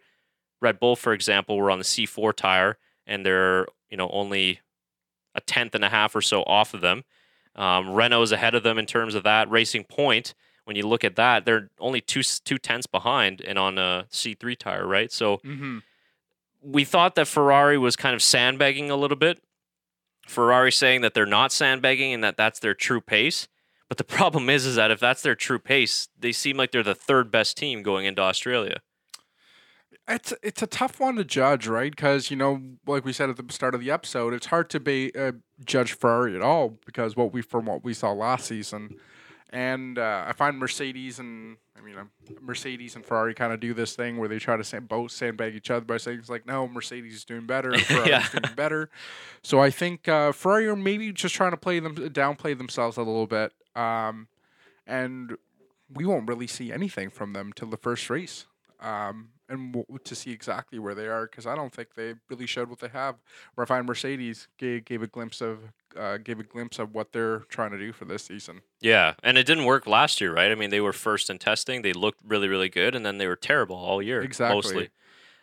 [0.62, 4.62] Red Bull, for example, were on the C4 tire and they're you know only
[5.36, 7.04] a tenth and a half or so off of them.
[7.56, 9.50] Um, Renault's ahead of them in terms of that.
[9.50, 10.34] Racing Point,
[10.66, 14.58] when you look at that, they're only two two tenths behind and on a C3
[14.58, 15.12] tire, right?
[15.12, 15.80] So Mm-hmm.
[16.62, 19.42] we thought that Ferrari was kind of sandbagging a little bit.
[20.30, 23.48] Ferrari saying that they're not sandbagging and that that's their true pace.
[23.88, 26.84] But the problem is, is that if that's their true pace, they seem like they're
[26.84, 28.82] the third best team going into Australia.
[30.08, 31.92] It's it's a tough one to judge, right?
[31.92, 34.80] Because you know, like we said at the start of the episode, it's hard to
[34.80, 35.34] be uh,
[35.66, 38.96] judge Ferrari at all because what we from what we saw last season,
[39.52, 41.96] and uh, I find Mercedes and I mean
[42.42, 45.56] Mercedes and Ferrari kind of do this thing where they try to sand, both sandbag
[45.56, 48.28] each other by saying it's like, no, Mercedes is doing better, Ferrari's Yeah.
[48.32, 48.90] doing better.
[49.44, 53.02] So I think uh, Ferrari are maybe just trying to play them downplay themselves a
[53.02, 54.28] little bit, um,
[54.86, 55.36] and
[55.94, 58.46] we won't really see anything from them till the first race.
[58.82, 62.46] Um, and w- to see exactly where they are, because I don't think they really
[62.46, 63.16] showed what they have.
[63.56, 65.60] Where I find Mercedes gave, gave a glimpse of
[65.98, 68.62] uh, gave a glimpse of what they're trying to do for this season.
[68.82, 70.52] Yeah, and it didn't work last year, right?
[70.52, 71.82] I mean, they were first in testing.
[71.82, 74.56] They looked really, really good, and then they were terrible all year, Exactly.
[74.56, 74.90] mostly.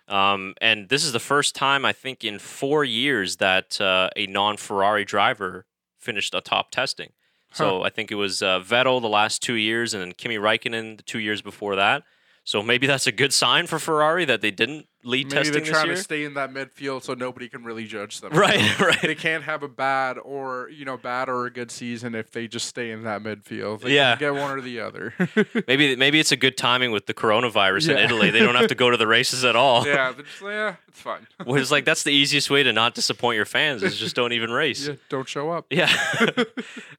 [0.08, 4.26] Um, and this is the first time I think in four years that uh, a
[4.26, 5.66] non-Ferrari driver
[5.98, 7.12] finished a top testing.
[7.52, 10.98] So I think it was uh, Vettel the last two years, and then Kimi Räikkönen
[10.98, 12.02] the two years before that.
[12.46, 15.72] So maybe that's a good sign for Ferrari that they didn't lead Maybe testing they're
[15.72, 18.32] trying to stay in that midfield so nobody can really judge them.
[18.32, 19.02] Right, right.
[19.02, 22.46] They can't have a bad or you know bad or a good season if they
[22.46, 23.80] just stay in that midfield.
[23.80, 24.14] They Yeah.
[24.14, 25.12] get one or the other.
[25.66, 28.30] Maybe maybe it's a good timing with the coronavirus in Italy.
[28.30, 29.84] They don't have to go to the races at all.
[29.84, 31.26] yeah, they're just, yeah, it's fine.
[31.44, 34.32] Well, it's like that's the easiest way to not disappoint your fans is just don't
[34.32, 34.86] even race.
[34.86, 35.66] yeah, don't show up.
[35.70, 35.92] Yeah.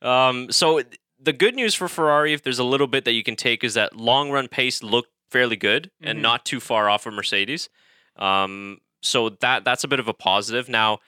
[0.01, 0.81] um, so
[1.21, 3.73] the good news for Ferrari, if there's a little bit that you can take, is
[3.75, 6.21] that long run pace looked fairly good and Mhm.
[6.21, 7.69] not too far off of Mercedes.
[8.15, 10.67] Um, so that that's a bit of a positive.
[10.69, 10.99] Now,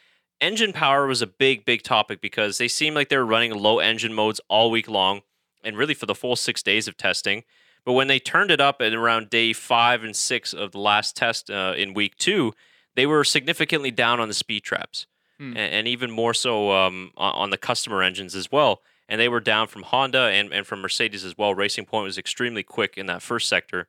[0.42, 3.80] engine power was a big, big topic because they seemed like they were running low
[3.80, 5.22] engine modes all week long,
[5.64, 7.44] and really for the full six days of testing.
[7.86, 11.16] But when they turned it up at around day five and six of the last
[11.16, 12.54] test uh, in week two,
[12.96, 15.52] they were significantly down on the speed traps, Hmm.
[15.58, 18.82] and, and even more so um, on, on the customer engines as well.
[19.08, 21.56] And they were down from Honda and, and from Mercedes as well.
[21.56, 23.88] Racing Point was extremely quick in that first sector.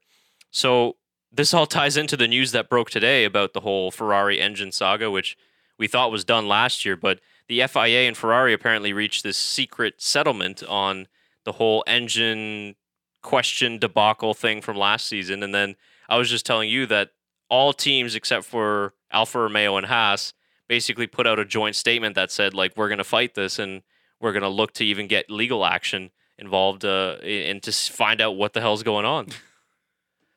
[0.51, 0.97] So
[1.33, 5.11] this all ties into the news that broke today about the whole Ferrari engine saga,
[5.11, 5.37] which
[5.79, 10.01] we thought was done last year, but the FIA and Ferrari apparently reached this secret
[10.01, 11.09] settlement on
[11.45, 12.77] the whole engine
[13.23, 15.43] question debacle thing from last season.
[15.43, 15.77] And then
[16.09, 17.11] I was just telling you that
[17.49, 20.33] all teams except for Alfa Romeo and Haas
[20.69, 23.83] basically put out a joint statement that said like we're going to fight this and
[24.21, 28.37] we're going to look to even get legal action involved uh, and to find out
[28.37, 29.27] what the hell's going on.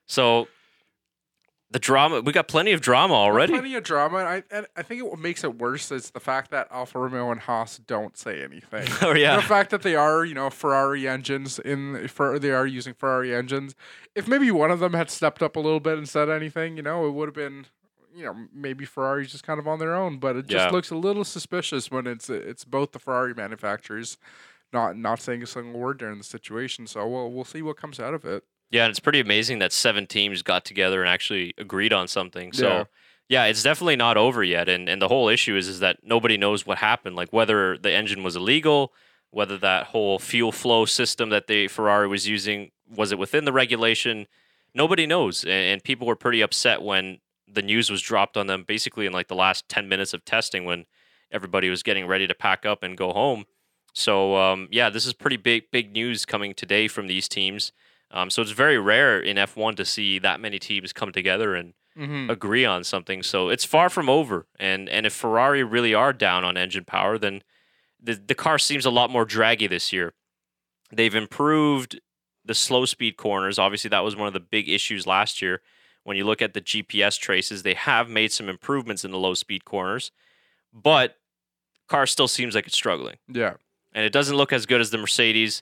[0.06, 0.48] so
[1.72, 3.52] the drama we got plenty of drama already.
[3.54, 4.20] Plenty of drama.
[4.20, 7.32] And I and I think what makes it worse is the fact that Alfa Romeo
[7.32, 8.88] and Haas don't say anything.
[9.02, 9.36] oh yeah.
[9.38, 13.34] The fact that they are, you know, Ferrari engines in for they are using Ferrari
[13.34, 13.74] engines.
[14.14, 16.84] If maybe one of them had stepped up a little bit and said anything, you
[16.84, 17.66] know, it would have been,
[18.16, 20.18] you know, maybe Ferrari's just kind of on their own.
[20.20, 20.72] But it just Yeah.
[20.72, 24.20] looks a little suspicious when it's it's both the Ferrari manufacturers
[24.72, 26.86] not not saying a single word during the situation.
[26.86, 28.44] So we'll we'll see what comes out of it.
[28.74, 32.52] Yeah, and it's pretty amazing that seven teams got together and actually agreed on something.
[32.54, 32.84] So Yeah.
[33.30, 34.68] yeah, it's definitely not over yet.
[34.68, 37.92] And and the whole issue is is that nobody knows what happened, like whether the
[37.92, 38.92] engine was illegal,
[39.30, 43.54] whether that whole fuel flow system that the Ferrari was using was it within the
[43.54, 44.26] regulation.
[44.74, 48.64] Nobody knows, and, and people were pretty upset when the news was dropped on them,
[48.68, 50.86] basically in like the last ten minutes of testing when
[51.32, 53.46] everybody was getting ready to pack up and go home.
[53.94, 57.72] So um, yeah, this is pretty big big news coming today from these teams.
[58.14, 61.74] Um, so it's very rare in F1 to see that many teams come together and
[61.96, 62.32] Mm-hmm.
[62.32, 63.22] agree on something.
[63.22, 64.48] So it's far from over.
[64.60, 67.44] And and if Ferrari really are down on engine power, then
[68.02, 70.14] the the car seems a lot more draggy this year.
[70.92, 72.00] They've improved
[72.44, 73.60] the slow speed corners.
[73.60, 75.62] Obviously, that was one of the big issues last year.
[76.04, 79.36] When you look at the GPS traces, they have made some improvements in the low
[79.36, 80.12] speed corners,
[80.74, 81.18] but
[81.88, 83.54] car still seems like it's struggling Yeah.
[83.94, 85.62] and it doesn't look as good as the Mercedes.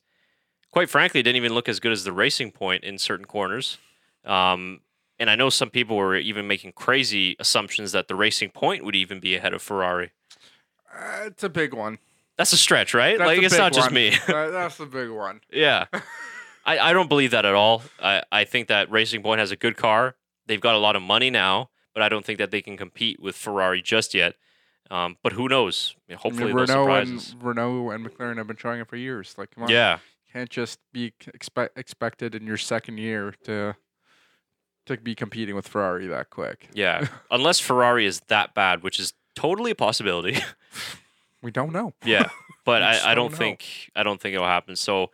[0.72, 3.78] Quite frankly, it didn't even look as good as the Racing Point in certain corners.
[4.26, 4.82] Um,
[5.20, 8.96] and I know some people were even making crazy assumptions that the Racing Point would
[8.96, 10.12] even be ahead of Ferrari.
[10.94, 12.00] Uh, it's a big one.
[12.38, 13.18] That's a stretch, right?
[13.18, 14.16] That's like it's not just me.
[14.28, 15.42] Uh, that's the big one.
[15.52, 15.86] yeah,
[16.66, 17.84] I, I don't believe that at all.
[18.02, 20.16] I, I think that Racing Point has a good car.
[20.48, 23.20] They've got a lot of money now, but I don't think that they can compete
[23.22, 24.36] with Ferrari just yet.
[24.90, 25.96] Um, but who knows?
[25.96, 27.36] I mean, I hopefully, mean, Renault and.
[27.42, 29.36] Renault and McLaren have been trying it for years.
[29.38, 29.70] Like, come on.
[29.70, 30.00] Yeah,
[30.32, 33.76] can't just be expect expected in your second year to
[34.86, 36.70] to be competing with Ferrari that quick.
[36.74, 37.08] yeah.
[37.32, 40.38] Unless Ferrari is that bad, which is totally a possibility.
[41.44, 41.94] We don't know.
[42.06, 42.30] Yeah,
[42.66, 43.66] but I, I don't think
[43.96, 44.76] I don't think it'll happen.
[44.76, 45.10] So,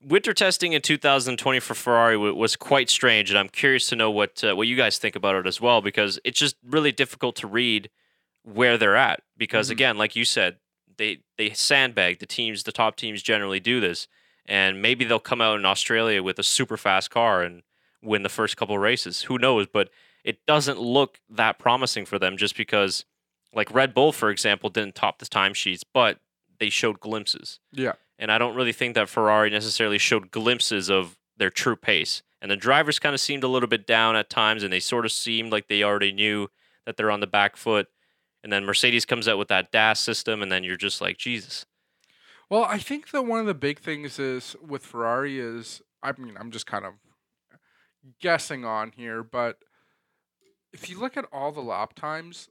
[0.00, 4.08] winter testing in 2020 for Ferrari wa- was quite strange, and I'm curious to know
[4.08, 7.34] what uh, what you guys think about it as well, because it's just really difficult
[7.36, 7.90] to read
[8.44, 9.22] where they're at.
[9.36, 9.72] Because Mhm.
[9.72, 10.58] again, like you said,
[10.96, 12.62] they they sandbag the teams.
[12.62, 14.06] The top teams generally do this,
[14.46, 17.62] and maybe they'll come out in Australia with a super fast car and
[18.02, 19.22] win the first couple races.
[19.22, 19.66] Who knows?
[19.66, 19.90] But
[20.24, 23.04] it doesn't look that promising for them just because,
[23.54, 26.18] like Red Bull, for example, didn't top the timesheets, but
[26.58, 27.60] they showed glimpses.
[27.72, 27.92] Yeah.
[28.18, 32.22] And I don't really think that Ferrari necessarily showed glimpses of their true pace.
[32.40, 35.04] And the drivers kind of seemed a little bit down at times, and they sort
[35.04, 36.48] of seemed like they already knew
[36.86, 37.88] that they're on the back foot.
[38.42, 41.64] And then Mercedes comes out with that DAS system, and then you're just like, Jesus.
[42.50, 46.36] Well, I think that one of the big things is with Ferrari is I mean,
[46.38, 46.94] I'm just kind of
[48.20, 49.58] guessing on here, but
[50.72, 52.48] if you look at all the lap times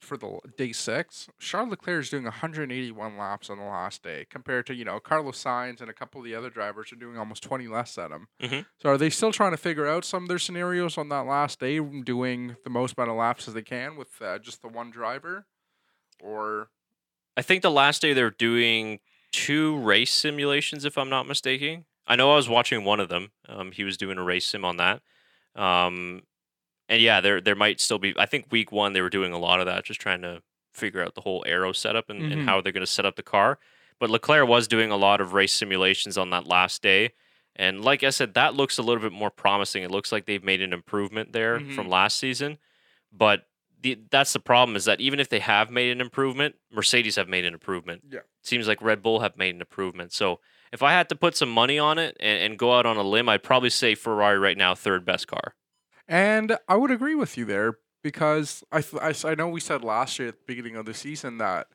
[0.00, 4.66] for the day six, Charles Leclerc is doing 181 laps on the last day compared
[4.66, 7.42] to, you know, Carlos Sainz and a couple of the other drivers are doing almost
[7.42, 8.28] 20 less than him.
[8.42, 8.66] Mhm.
[8.82, 11.60] So are they still trying to figure out some of their scenarios on that last
[11.60, 14.90] day, doing the most amount of laps as they can with uh, just the one
[14.90, 15.46] driver?
[16.20, 16.70] Or,
[17.36, 19.00] I think the last day they're doing
[19.44, 21.84] two race simulations, if I'm not mistaken.
[22.06, 23.32] I know I was watching one of them.
[23.48, 25.02] Um, he was doing a race sim on that.
[25.54, 26.22] Um,
[26.88, 28.14] and yeah, there there might still be.
[28.16, 31.02] I think week one they were doing a lot of that, just trying to figure
[31.02, 32.32] out the whole aero setup and, Mhm.
[32.32, 33.58] and how they're going to set up the car.
[33.98, 37.12] But Leclerc was doing a lot of race simulations on that last day.
[37.56, 39.82] And like I said, that looks a little bit more promising.
[39.82, 41.74] It looks like they've made an improvement there Mhm.
[41.74, 42.58] from last season.
[43.10, 43.48] But
[43.80, 47.28] the, that's the problem is that even if they have made an improvement, Mercedes have
[47.28, 48.02] made an improvement.
[48.10, 48.20] Yeah.
[48.42, 50.12] Seems like Red Bull have made an improvement.
[50.12, 50.40] So
[50.72, 53.02] if I had to put some money on it and, and go out on a
[53.02, 55.54] limb, I'd probably say Ferrari right now, third best car.
[56.08, 59.82] and I would agree with you there because I, th- I, I know we said
[59.84, 61.66] last year at the beginning of the season that,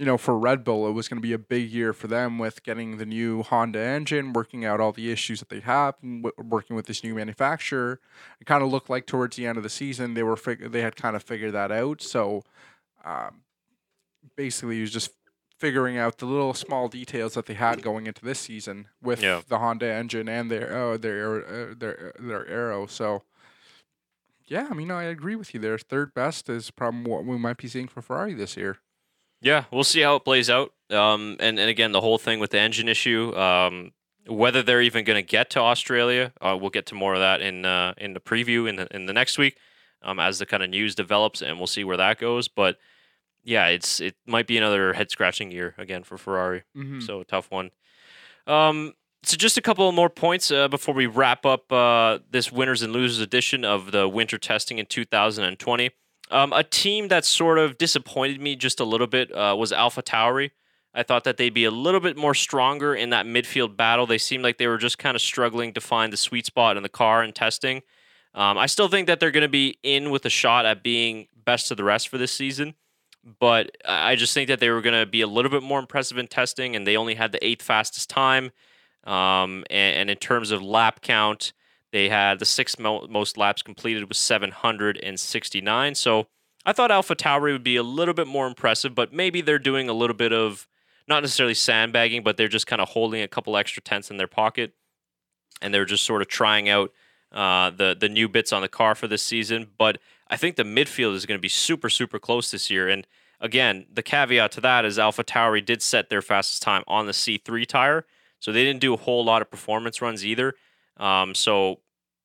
[0.00, 2.38] you know, for Red Bull, it was going to be a big year for them
[2.38, 6.22] with getting the new Honda engine, working out all the issues that they have, and
[6.24, 8.00] w- working with this new manufacturer.
[8.40, 10.80] It kind of looked like towards the end of the season they were fig- they
[10.80, 12.00] had kind of figured that out.
[12.00, 12.44] So,
[13.04, 13.42] um,
[14.36, 15.10] basically, it was just
[15.58, 19.42] figuring out the little small details that they had going into this season with Yeah.
[19.46, 22.86] the Honda engine and their uh, their uh, their their aero.
[22.86, 23.22] So.
[24.46, 25.60] Yeah, I mean, I agree with you.
[25.60, 25.78] there.
[25.78, 28.78] third best is probably what we might be seeing for Ferrari this year.
[29.40, 30.72] Yeah, we'll see how it plays out.
[30.90, 33.92] Um, and, and again, the whole thing with the engine issue, um,
[34.26, 37.40] whether they're even going to get to Australia, uh, we'll get to more of that
[37.40, 39.56] in uh, in the preview in the in the next week,
[40.02, 42.48] um, as the kind of news develops, and we'll see where that goes.
[42.48, 42.78] But
[43.42, 46.64] yeah, it's it might be another head scratching year again for Ferrari.
[46.76, 47.00] Mm-hmm.
[47.00, 47.70] So a tough one.
[48.46, 52.82] Um, so just a couple more points uh, before we wrap up uh, this winners
[52.82, 55.90] and losers edition of the winter testing in 2020.
[56.30, 60.02] Um, a team that sort of disappointed me just a little bit uh, was Alpha
[60.02, 60.50] Tauri.
[60.92, 64.06] I thought that they'd be a little bit more stronger in that midfield battle.
[64.06, 66.82] They seemed like they were just kind of struggling to find the sweet spot in
[66.82, 67.82] the car and testing.
[68.34, 71.26] Um, I still think that they're going to be in with a shot at being
[71.44, 72.74] best of the rest for this season,
[73.40, 76.18] but I just think that they were going to be a little bit more impressive
[76.18, 78.52] in testing, and they only had the eighth fastest time.
[79.04, 81.52] Um, and, and in terms of lap count,
[81.92, 85.94] they had the sixth mo- most laps completed with 769.
[85.94, 86.26] So
[86.64, 89.88] I thought Alpha Tauri would be a little bit more impressive, but maybe they're doing
[89.88, 90.68] a little bit of
[91.08, 94.28] not necessarily sandbagging, but they're just kind of holding a couple extra tenths in their
[94.28, 94.74] pocket,
[95.60, 96.92] and they're just sort of trying out
[97.32, 99.68] uh, the the new bits on the car for this season.
[99.78, 99.98] But
[100.28, 103.06] I think the midfield is going to be super super close this year, and
[103.40, 107.12] again, the caveat to that is Alpha Tauri did set their fastest time on the
[107.12, 108.06] C3 tire,
[108.38, 110.54] so they didn't do a whole lot of performance runs either.
[111.00, 111.80] Um, so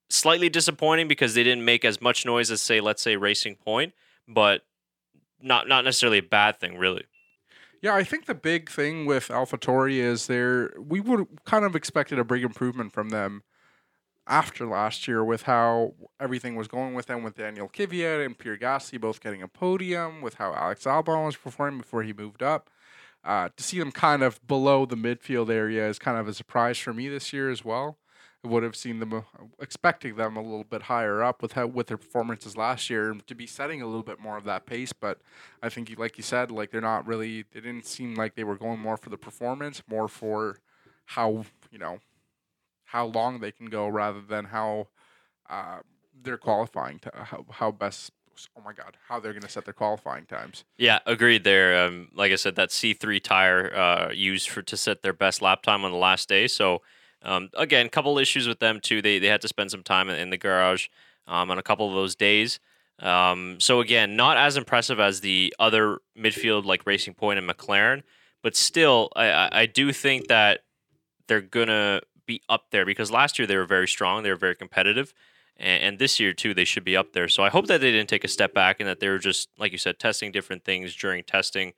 [0.10, 3.94] slightly disappointing because they didn't make as much noise as say let's say Racing Point,
[4.28, 4.62] but
[5.42, 7.06] not not necessarily a bad thing really.
[7.82, 12.20] Yeah, I think the big thing with AlphaTauri is there we would kind of expected
[12.20, 13.44] a big improvement from them
[14.28, 18.58] after last year with how everything was going with them with Daniel Kvyat and Pierre
[18.58, 22.70] Gasly both getting a podium, with how Alex Albon was performing before he moved up.
[23.24, 26.78] Uh, to see them kind of below the midfield area is kind of a surprise
[26.78, 27.98] for me this year as well.
[28.46, 29.22] Would have seen them uh,
[29.60, 33.36] expecting them a little bit higher up with how with their performances last year to
[33.36, 34.94] be setting a little bit more of that pace.
[34.94, 35.20] But
[35.64, 37.46] I think, like you said, like they're not really.
[37.52, 40.60] They didn't seem like they were going more for the performance, more for
[41.06, 42.00] how you know
[42.86, 44.88] how long they can go rather than how
[45.50, 45.80] uh,
[46.24, 48.12] they're qualifying to how how best.
[48.58, 50.66] Oh my God, how they're going to set their qualifying times.
[50.78, 51.86] Yeah, agreed there.
[51.86, 55.62] Um, like I said, that C3 tire uh, used for to set their best lap
[55.62, 56.48] time on the last day.
[56.48, 56.82] So
[57.26, 59.02] um, again, couple issues with them too.
[59.02, 60.88] They they had to spend some time in, the garage
[61.28, 62.60] um, on a couple of those days.
[63.00, 68.04] Um, so again, not as impressive as the other midfield like Racing Point and McLaren,
[68.42, 70.62] but still, I, I, I do think that
[71.28, 74.56] they're gonna be up there because last year they were very strong, they were very
[74.56, 75.14] competitive,
[75.58, 77.28] and, and this year too they should be up there.
[77.28, 79.50] So I hope that they didn't take a step back and that they were just
[79.58, 81.74] like you said, testing different things during testing.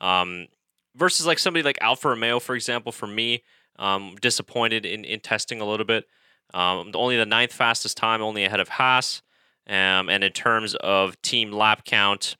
[0.00, 0.48] Um,
[0.94, 3.42] versus like somebody like Alfa Romeo, for example, for me,
[3.78, 6.06] um, disappointed in, in testing a little bit.
[6.54, 9.22] Um, only the ninth fastest time, only ahead of Haas.
[9.68, 12.36] Um, and in terms of team lap count,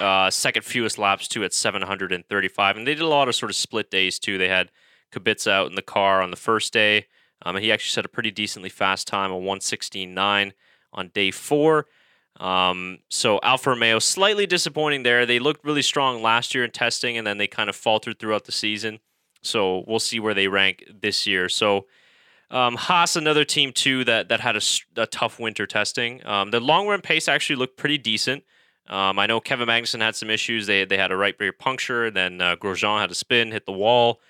[0.00, 2.76] uh, second fewest laps too at 735.
[2.76, 4.38] And they did a lot of sort of split days too.
[4.38, 4.70] They had
[5.12, 7.06] Kubica out in the car on the first day.
[7.42, 10.52] Um, and he actually set a pretty decently fast time, a 116.9
[10.92, 11.86] on day four.
[12.40, 15.26] Um, so Alfa Romeo slightly disappointing there.
[15.26, 18.44] They looked really strong last year in testing, and then they kind of faltered throughout
[18.44, 19.00] the season.
[19.44, 21.48] So we'll see where they rank this year.
[21.48, 21.86] So
[22.50, 24.60] um, Haas, another team too that that had a,
[24.96, 26.24] a tough winter testing.
[26.26, 28.44] Um, the long run pace actually looked pretty decent.
[28.86, 30.66] Um, I know Kevin Magnussen had some issues.
[30.66, 33.64] They they had a right rear puncture, and then uh, Grosjean had a spin, hit
[33.66, 34.20] the wall.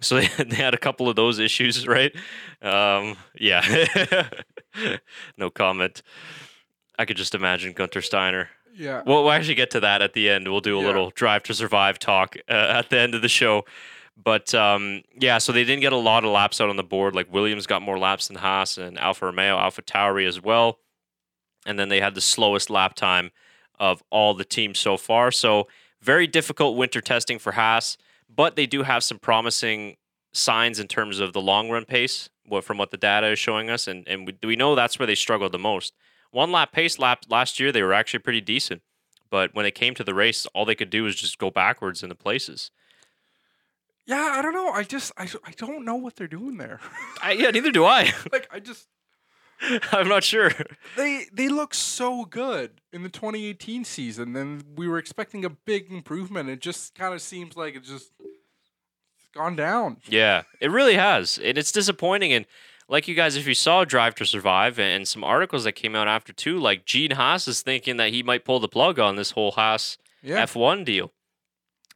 [0.00, 2.12] So they, they had a couple of those issues, right?
[2.60, 3.86] Um, yeah,
[5.36, 6.02] no comment.
[6.98, 8.50] I could just imagine Gunter Steiner.
[8.74, 9.02] Yeah.
[9.06, 10.48] We'll, we'll actually get to that at the end.
[10.48, 10.86] We'll do a Yeah.
[10.86, 13.64] little drive to survive talk uh, at the end of the show.
[14.16, 17.14] But um, yeah, so they didn't get a lot of laps out on the board.
[17.14, 20.78] Like Williams got more laps than Haas and Alfa Romeo, Alpha Tauri as well.
[21.66, 23.30] And then they had the slowest lap time
[23.78, 25.30] of all the teams so far.
[25.30, 25.68] So
[26.02, 27.96] very difficult winter testing for Haas,
[28.34, 29.96] but they do have some promising
[30.32, 33.70] signs in terms of the long run pace what, from what the data is showing
[33.70, 33.88] us.
[33.88, 35.94] And, and we, we know that's where they struggled the most.
[36.30, 38.82] One lap pace lap last year, they were actually pretty decent.
[39.30, 42.02] But when it came to the race, all they could do was just go backwards
[42.02, 42.70] in the places.
[44.06, 44.70] Yeah, I don't know.
[44.70, 46.80] I just I, I don't know what they're doing there.
[47.22, 48.12] I, yeah, neither do I.
[48.32, 48.88] like I just
[49.92, 50.50] I'm not sure.
[50.96, 55.90] they they look so good in the 2018 season and we were expecting a big
[55.92, 56.48] improvement.
[56.48, 59.98] It just kind of seems like it just it's gone down.
[60.08, 61.38] Yeah, it really has.
[61.38, 62.32] And it's disappointing.
[62.32, 62.46] And
[62.88, 66.08] like you guys, if you saw Drive to Survive and some articles that came out
[66.08, 69.32] after too, like Gene Haas is thinking that he might pull the plug on this
[69.32, 70.44] whole Haas Yeah.
[70.46, 71.12] F1 deal.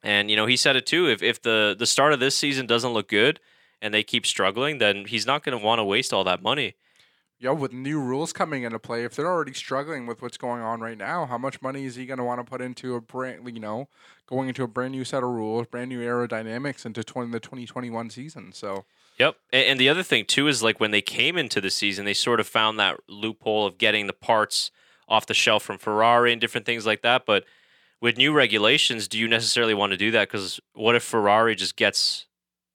[0.04, 1.08] And you know, he said it too.
[1.08, 3.40] If if the the start of this season doesn't look good
[3.82, 6.74] and they keep struggling, then he's not going to want to waste all that money.
[7.40, 10.80] Yeah, with new rules coming into play, if they're already struggling with what's going on
[10.80, 13.46] right now, how much money is he going to want to put into a brand,
[13.52, 13.88] you know,
[14.26, 18.10] going into a brand new set of rules, brand new aerodynamics into 20, the 2021
[18.10, 18.52] season?
[18.52, 18.84] So,
[19.18, 19.36] Yep.
[19.52, 22.14] A- And the other thing too is like when they came into the season, they
[22.14, 24.70] sort of found that loophole of getting the parts
[25.08, 27.26] off the shelf from Ferrari and different things like that.
[27.26, 27.44] But
[28.04, 30.28] with new regulations, do you necessarily want to do that?
[30.28, 32.26] Because what if Ferrari just gets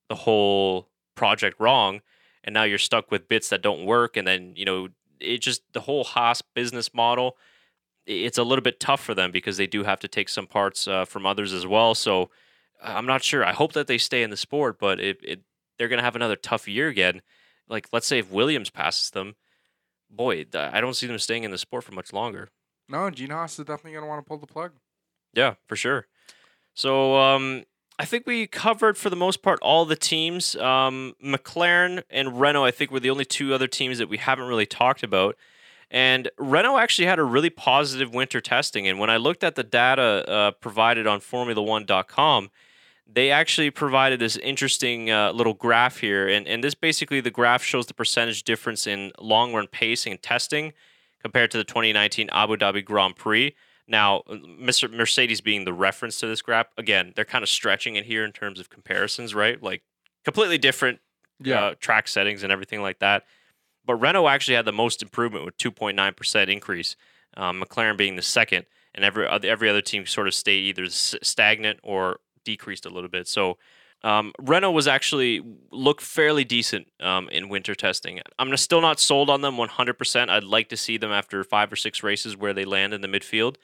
[0.08, 2.02] the whole project wrong,
[2.44, 4.88] and now you're stuck with bits that don't work, and then you know
[5.20, 7.38] it just the whole Haas business model.
[8.08, 10.88] It's a little bit tough for them because they do have to take some parts
[10.88, 11.94] uh, from others as well.
[11.94, 12.32] So
[12.82, 13.46] I'm not sure.
[13.46, 15.42] I hope that they stay in the sport, but it, it
[15.78, 17.22] they're going to have another tough year again.
[17.68, 19.36] Like, let's say if Williams passes them,
[20.10, 22.50] boy, I don't see them staying in the sport for much longer.
[22.88, 24.72] no, Gene Haas is definitely going to want to pull the plug.
[25.40, 26.06] Yeah, for sure.
[26.74, 27.64] So, um,
[27.98, 30.58] I think we covered for the most part all the teams.
[30.58, 34.48] Um, McLaren and Renault, I think, were the only two other teams that we haven't
[34.48, 35.38] really talked about.
[35.90, 38.86] And Renault actually had a really positive winter testing.
[38.86, 42.52] And when I looked at the data uh, provided on Formula1.com,
[43.08, 46.28] they actually provided this interesting uh, little graph here.
[46.28, 50.22] And, and this basically, the graph shows the percentage difference in long run pacing and
[50.22, 50.74] testing
[51.22, 53.56] compared to the 2019 Abu Dhabi Grand Prix.
[53.90, 54.92] Now, Mr.
[54.92, 58.32] Mercedes being the reference to this graph, again, they're kind of stretching it here in
[58.32, 59.62] terms of comparisons, right?
[59.62, 59.82] Like
[60.24, 61.00] completely different
[61.54, 63.24] uh, track settings and everything like that.
[63.86, 66.96] But Renault actually had the most improvement with 2.9% increase,
[67.36, 70.86] um, McLaren being the second, and every other, every other team sort of stayed either
[70.90, 73.28] stagnant or decreased a little bit.
[73.28, 73.58] So
[74.04, 78.22] um, Renault was actually looked fairly decent um, in winter testing.
[78.38, 80.30] I'm still not sold on them 100%.
[80.30, 83.08] I'd like to see them after five or six races where they land in the
[83.08, 83.56] midfield.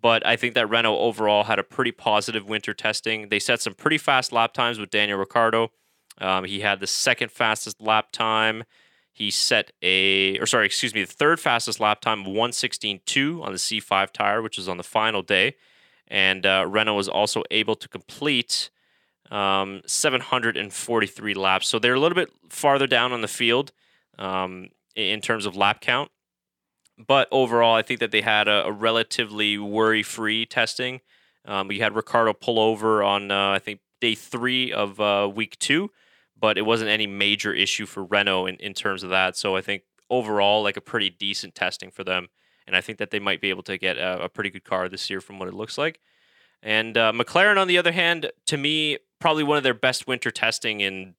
[0.00, 3.28] But I think that Renault overall had a pretty positive winter testing.
[3.28, 5.70] They set some pretty fast lap times with Daniel Ricciardo.
[6.18, 8.64] Um, he had the second fastest lap time.
[9.12, 13.52] He set a, or sorry, excuse me, the third fastest lap time of 116.2 on
[13.52, 15.56] the C5 tire, which was on the final day.
[16.08, 18.70] And uh, Renault was also able to complete
[19.30, 21.68] um, 743 laps.
[21.68, 23.72] So they're a little bit farther down on the field
[24.18, 26.10] um, in terms of lap count.
[26.98, 31.00] But overall, I think that they had a, a relatively worry free testing.
[31.44, 35.58] Um, we had Ricciardo pull over on, uh, I think, day three of uh, week
[35.58, 35.90] two,
[36.38, 39.36] but it wasn't any major issue for Renault in, in terms of that.
[39.36, 42.28] So I think overall, like a pretty decent testing for them.
[42.66, 44.88] And I think that they might be able to get a, a pretty good car
[44.88, 46.00] this year from what it looks like.
[46.62, 50.30] And uh, McLaren, on the other hand, to me, probably one of their best winter
[50.30, 51.14] testing in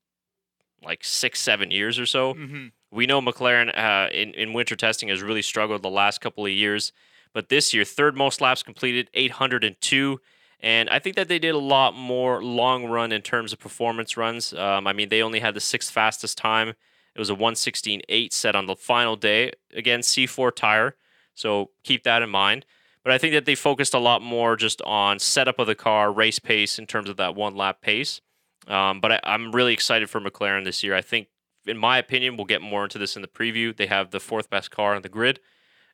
[0.83, 2.33] like six, seven years or so.
[2.33, 2.67] Mm-hmm.
[2.91, 6.51] We know McLaren uh, in, in winter testing has really struggled the last couple of
[6.51, 6.93] years,
[7.33, 10.19] but this year, third most laps completed, 802.
[10.59, 14.17] And I think that they did a lot more long run in terms of performance
[14.17, 14.53] runs.
[14.53, 16.69] Um, I mean, they only had the sixth fastest time.
[16.69, 19.51] It was a 116.8 set on the final day.
[19.73, 20.95] Again, C4 tire.
[21.35, 22.65] So keep that in mind.
[23.03, 26.11] But I think that they focused a lot more just on setup of the car,
[26.11, 28.21] race pace in terms of that one lap pace.
[28.67, 30.93] Um, but I, I'm really excited for McLaren this year.
[30.93, 31.27] I think,
[31.67, 33.75] in my opinion, we'll get more into this in the preview.
[33.75, 35.39] They have the fourth best car on the grid.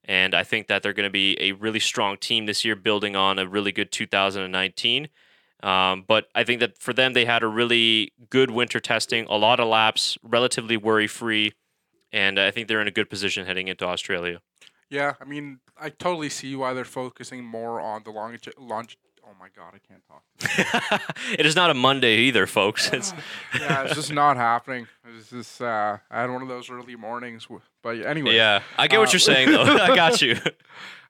[0.06, 3.16] And I think that they're going to be a really strong team this year, building
[3.16, 5.08] on a really good 2019.
[5.64, 9.38] Um, but I think that for them, they had a really good winter testing, a
[9.38, 11.54] lot of laps, relatively worry free,
[12.12, 14.42] and I think they're in a good position heading into Australia.
[14.90, 18.88] Yeah, I mean, I totally see why they're focusing more on the long, long.
[19.26, 21.16] Oh my god, I can't talk.
[21.32, 22.90] it is not a Monday either, folks.
[22.94, 23.14] It's
[23.58, 24.88] yeah, it's just not happening.
[25.24, 27.48] It's just uh, I had one of those early mornings,
[27.82, 28.36] but anyway.
[28.36, 29.64] Yeah, I get what uh, you're saying though.
[29.64, 30.36] I got you.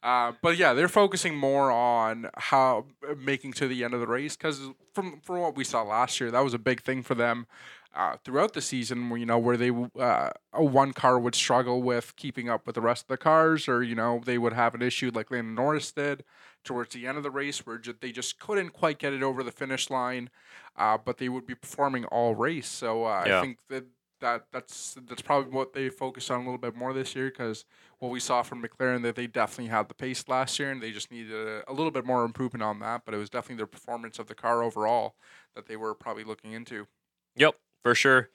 [0.03, 4.05] Uh, but yeah, they're focusing more on how uh, making to the end of the
[4.05, 4.59] race because
[4.91, 7.47] from from what we saw last year, that was a big thing for them
[7.95, 9.09] uh, throughout the season.
[9.09, 12.81] Where you know where they uh, one car would struggle with keeping up with the
[12.81, 15.93] rest of the cars, or you know they would have an issue like Lando Norris
[15.93, 16.25] did
[16.65, 19.51] towards the end of the race where they just couldn't quite get it over the
[19.51, 20.29] finish line,
[20.77, 22.67] uh, but they would be performing all race.
[22.67, 23.37] So uh, Yeah.
[23.37, 23.85] I think that.
[24.23, 27.65] That, that's that's probably what they focused on a little bit more this year because
[27.99, 30.91] what we saw from McLaren that they definitely had the pace last year and they
[30.91, 33.01] just needed a, a little bit more improvement on that.
[33.03, 35.15] But it was definitely the performance of the car overall
[35.55, 36.87] that they were probably looking into.
[37.35, 38.29] Yep, for sure.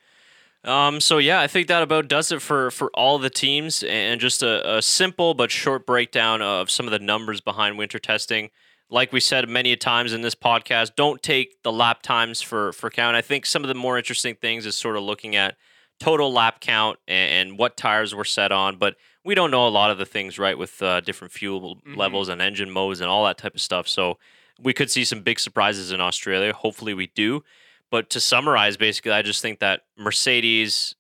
[0.62, 4.20] Um, so yeah, I think that about does it for for all the teams, and
[4.20, 8.50] just a, a simple but short breakdown of some of the numbers behind winter testing.
[8.90, 12.90] Like we said many times in this podcast, don't take the lap times for for
[12.90, 13.16] count.
[13.16, 15.56] I think some of the more interesting things is sort of looking at
[16.00, 19.68] total lap count and, and what tires were set on, but we don't know a
[19.68, 21.96] lot of the things right with uh, different fuel Mhm.
[21.96, 23.88] levels and engine modes and all that type of stuff.
[23.88, 24.18] So
[24.60, 26.52] we could see some big surprises in Australia.
[26.52, 27.44] Hopefully, we do.
[27.90, 30.94] But to summarize, basically, I just think that Mercedes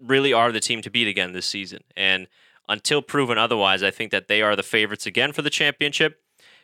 [0.00, 1.82] really are the team to beat again this season.
[1.96, 2.26] And
[2.68, 6.20] until proven otherwise, I think that they are the favorites again for the championship.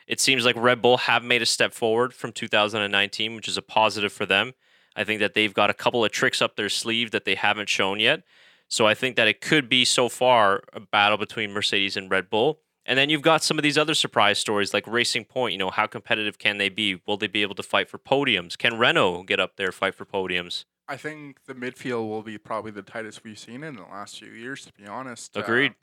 [0.06, 3.62] It seems like Red Bull have made a step forward from 2019, which is a
[3.62, 4.54] positive for them.
[4.98, 7.68] I think that they've got a couple of tricks up their sleeve that they haven't
[7.68, 8.24] shown yet.
[8.66, 12.28] So I think that it could be so far a battle between Mercedes and Red
[12.28, 12.58] Bull.
[12.84, 15.52] And then you've got some of these other surprise stories like Racing Point.
[15.52, 17.00] You know, how competitive can they be?
[17.06, 18.58] Will they be able to fight for podiums?
[18.58, 20.64] Can Renault get up there, fight for podiums?
[20.88, 24.32] I think the midfield will be probably the tightest we've seen in the last few
[24.32, 25.36] years, to be honest.
[25.36, 25.74] Uh, Agreed.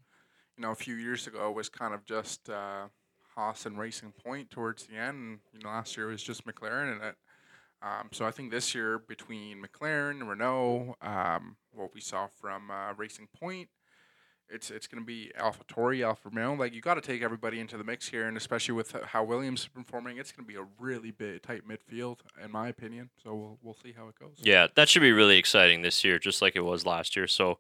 [0.58, 2.88] you know, a few years ago it was kind of just uh,
[3.36, 5.16] Haas and Racing Point towards the end.
[5.16, 7.16] And, you know, last year it was just McLaren and it.
[7.86, 12.94] Um, so I think this year between McLaren, Renault, um, what we saw from uh,
[12.94, 13.70] Racing Point,
[14.50, 16.54] it's it's going to be AlphaTauri, Alfa Romeo.
[16.56, 19.62] Like you got to take everybody into the mix here, and especially with how Williams
[19.62, 23.10] is performing, it's going to be a really big tight midfield, in my opinion.
[23.24, 24.38] So we'll we'll see how it goes.
[24.38, 27.28] Yeah, that should be really exciting this year, just like it was last year.
[27.28, 27.60] So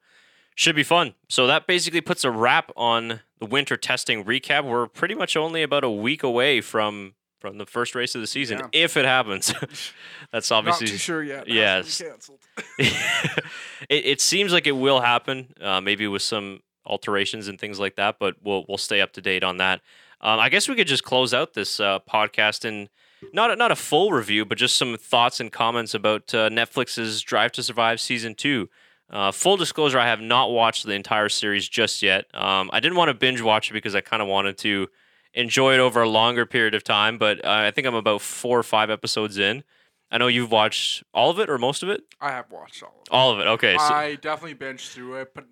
[0.55, 1.13] should be fun.
[1.27, 4.63] So that basically puts a wrap on the winter testing recap.
[4.63, 7.13] We're pretty much only about a week away from
[7.45, 8.67] from the first race of the season, Yeah.
[8.71, 9.53] if it happens.
[10.31, 11.47] That's obviously Not too sure yet.
[11.47, 12.31] It has to be Yes.
[13.89, 17.95] it, it seems like it will happen, uh, maybe with some alterations and things like
[17.97, 18.17] that.
[18.19, 19.81] But we'll we'll stay up to date on that.
[20.21, 22.89] Um, I guess we could just close out this uh, podcast and
[23.33, 27.21] not a, not a full review, but just some thoughts and comments about uh, Netflix's
[27.21, 28.69] Drive to Survive season two.
[29.09, 32.25] Uh, full disclosure: I have not watched the entire series just yet.
[32.33, 34.87] Um, I didn't want to binge watch it because I kind of wanted to
[35.35, 37.17] enjoy it over a longer period of time.
[37.17, 39.63] But uh, I think I'm about four or five episodes in.
[40.09, 42.01] I know you've watched all of it or most of it.
[42.21, 43.11] I have watched all of it.
[43.11, 43.47] All of it.
[43.47, 43.75] Okay.
[43.77, 45.45] So, I definitely binged through it, but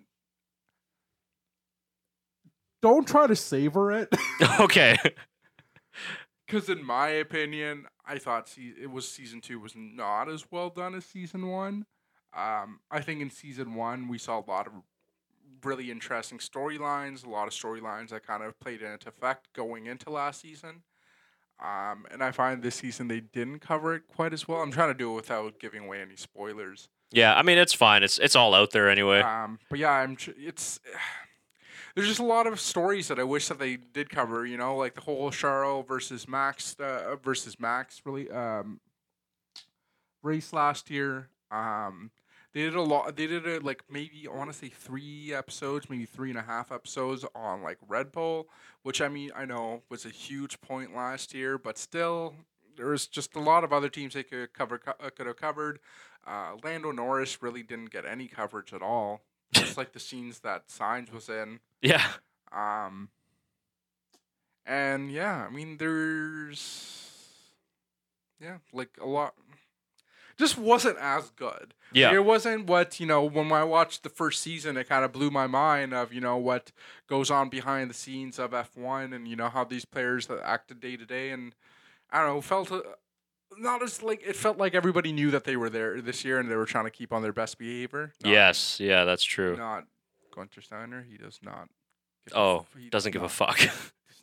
[2.82, 4.08] Don't try to savor it.
[4.60, 4.96] okay.
[6.46, 10.70] because in my opinion, I thought se- it was season two was not as well
[10.70, 11.86] done as season one.
[12.36, 14.72] Um, I think in season one we saw a lot of
[15.64, 20.10] really interesting storylines, a lot of storylines that kind of played into effect going into
[20.10, 20.82] last season.
[21.62, 24.60] Um, and I find this season they didn't cover it quite as well.
[24.60, 26.88] I'm trying to do it without giving away any spoilers.
[27.12, 28.02] Yeah, I mean it's fine.
[28.02, 29.20] It's it's all out there anyway.
[29.20, 30.16] Um, but yeah, I'm.
[30.16, 30.80] tr- It's
[31.94, 34.44] there's just a lot of stories that I wish that they did cover.
[34.44, 38.80] You know, like the whole Charles versus Max uh, versus Max really um,
[40.24, 41.28] race last year.
[41.52, 42.10] Um,
[42.54, 43.16] they did a lot.
[43.16, 46.42] They did a, like maybe I want to say three episodes, maybe three and a
[46.42, 48.48] half episodes on like Red Bull,
[48.82, 52.34] which I mean I know was a huge point last year, but still
[52.76, 55.36] there was just a lot of other teams they could cover co- uh, could have
[55.36, 55.80] covered.
[56.26, 60.68] Uh, Lando Norris really didn't get any coverage at all, just like the scenes that
[60.68, 61.60] Sainz was in.
[61.82, 62.06] yeah.
[62.52, 63.08] Um,
[64.64, 67.10] and yeah, I mean, there's
[68.40, 69.34] yeah, like a lot.
[70.36, 71.74] Just wasn't as good.
[71.92, 72.08] Yeah.
[72.08, 74.76] Like, it wasn't what you know when I watched the first season.
[74.76, 76.72] It kind of blew my mind of you know what
[77.08, 80.40] goes on behind the scenes of F one and you know how these players that
[80.42, 81.54] acted day to day and
[82.10, 82.70] I don't know felt.
[82.72, 82.80] Uh,
[83.56, 86.50] not as like it felt like everybody knew that they were there this year and
[86.50, 88.12] they were trying to keep on their best behavior.
[88.24, 89.56] Not- yes, yeah, that's true.
[89.56, 89.84] not
[90.34, 91.06] Gunter Steiner.
[91.08, 91.68] He does not.
[92.26, 93.60] give a Oh, f- he doesn't give a fuck.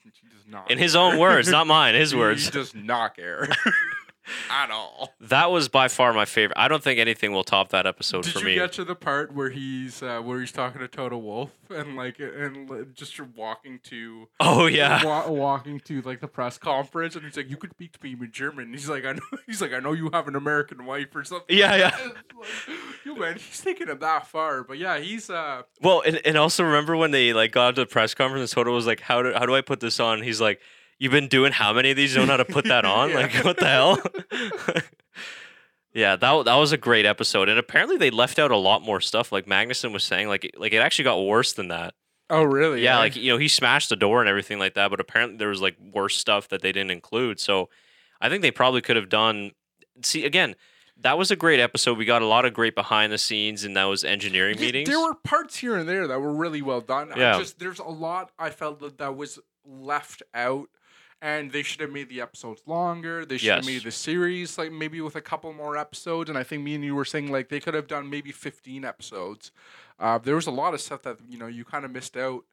[0.04, 0.72] He does not.
[0.72, 1.94] In his own words, not mine.
[1.94, 2.50] His He words.
[2.50, 3.48] does not care
[4.50, 5.14] at all.
[5.20, 6.58] That was by far my favorite.
[6.58, 9.34] I don't think anything will top that episode Did for you get to the part
[9.34, 14.28] where he's uh, where he's talking to Toto Wolff and like and just walking to
[14.40, 15.04] oh yeah.
[15.06, 18.12] wa- walking to like the press conference and he's like you could speak to me
[18.20, 18.72] in German.
[18.72, 21.58] He's like I know he's like I know you have an American wife or something.
[21.58, 21.98] Yeah, yeah.
[22.42, 24.64] Like, you man, he's taking it that far.
[24.64, 27.86] But yeah, he's uh Well, and, and also remember when they like got to the
[27.86, 30.42] press conference and Toto was like, "How do how do I put this on?" He's
[30.42, 30.60] like,
[31.02, 32.12] "You've been doing how many of these?
[32.14, 33.10] You don't know how to put that on?
[33.12, 33.16] Yeah.
[33.18, 34.00] Like what the hell?"
[35.94, 39.02] yeah, that that was a great episode, and apparently they left out a lot more
[39.02, 39.32] stuff.
[39.32, 41.94] Like Magnussen was saying, like it- like it actually got worse than that.
[42.30, 42.82] oh really?
[42.84, 43.00] Yeah, eh?
[43.00, 45.62] like you know he smashed the door and everything like that, but apparently there was
[45.62, 47.40] like worse stuff that they didn't include.
[47.40, 47.70] So
[48.22, 49.52] I think they probably could have done.
[50.04, 50.56] See again.
[50.98, 51.98] That was a great episode.
[51.98, 54.88] We got a lot of great behind the scenes and those engineering Yeah, meetings.
[54.88, 57.12] There were parts here and there that were really well done.
[57.18, 57.36] Yeah.
[57.38, 60.68] I just there's a lot I felt that that was left out,
[61.22, 63.26] and they should have made the episodes longer.
[63.26, 66.30] They should have made the series like maybe with a couple more episodes.
[66.30, 68.84] And I think me and you were saying like they could have done maybe 15
[68.84, 69.52] episodes.
[70.00, 72.44] Uh, there was a lot of stuff that you know you kind of missed out,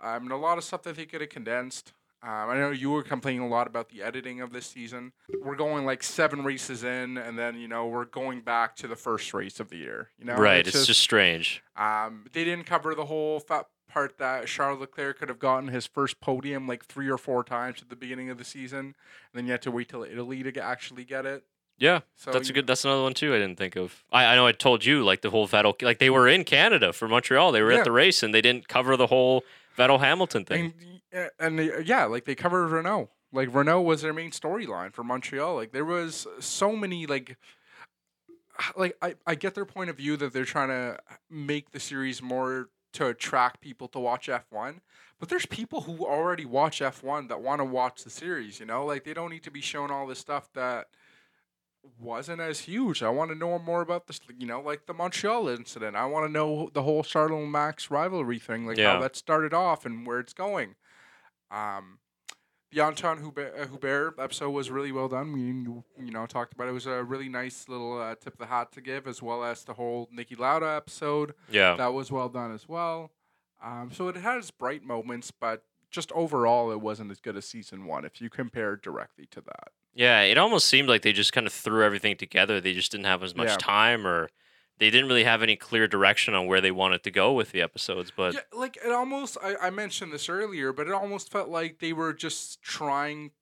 [0.00, 1.92] um, and a lot of stuff that they could have condensed.
[2.20, 5.12] Um, I know you were complaining a lot about the editing of this season.
[5.40, 8.96] We're going like seven races in, and then you know we're going back to the
[8.96, 10.08] first race of the year.
[10.18, 10.66] You know, right.
[10.66, 11.62] It's just strange.
[11.76, 15.86] um, they didn't cover the whole fat part that Charles Leclerc could have gotten his
[15.86, 18.94] first podium like three or four times at the beginning of the season, and
[19.34, 21.44] then you had to wait till Italy to get, actually get it.
[21.80, 22.66] Yeah, So that's a good.
[22.66, 23.32] That's another one too.
[23.34, 24.02] I didn't think of.
[24.10, 25.80] I, I know I told you like the whole Vettel.
[25.80, 27.52] Like they were in Canada for Montreal.
[27.52, 27.78] They were Yeah.
[27.78, 29.44] at the race and they didn't cover the whole
[29.78, 30.74] Vettel Hamilton thing.
[31.12, 33.10] And, and they, yeah, like they covered Renault.
[33.32, 35.54] Like Renault was their main storyline for Montreal.
[35.54, 37.36] Like there was so many like
[38.76, 40.98] like I, I get their point of view that they're trying to
[41.30, 44.80] make the series more to attract people to watch F1.
[45.18, 48.84] But there's people who already watch F1 that want to watch the series, you know?
[48.84, 50.88] Like they don't need to be shown all this stuff that
[51.98, 53.02] wasn't as huge.
[53.02, 55.96] I want to know more about this, you know, like the Montreal incident.
[55.96, 58.94] I want to know the whole Charlotte Max rivalry thing, like Yeah.
[58.94, 60.74] how that started off and where it's going.
[61.50, 61.98] Um,
[62.70, 65.32] the Anthoine Hubert, uh, episode was really well done.
[65.32, 66.70] We you you know talked about it.
[66.70, 69.44] it was a really nice little uh, tip of the hat to give, as well
[69.44, 73.12] as the whole Niki Lauda episode Yeah, that was well done as well.
[73.62, 77.86] Um, so it has bright moments, but just overall, it wasn't as good as season
[77.86, 79.68] one if you compare directly to that.
[79.94, 80.20] yeah.
[80.20, 82.60] It almost seemed like they just kind of threw everything together.
[82.60, 83.56] They just didn't have as much Yeah.
[83.56, 84.28] time, or
[84.78, 87.60] they didn't really have any clear direction on where they wanted to go with the
[87.60, 88.12] episodes.
[88.14, 89.36] But yeah, like it almost.
[89.42, 93.32] I, I mentioned this earlier, but it almost felt like they were just trying.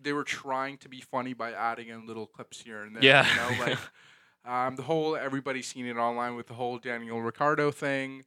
[0.00, 3.04] They were trying to be funny by adding in little clips here and there.
[3.04, 3.26] Yeah.
[3.28, 3.78] you know, like
[4.44, 8.24] um, the whole everybody's seen it online with the whole Daniel Ricciardo thing.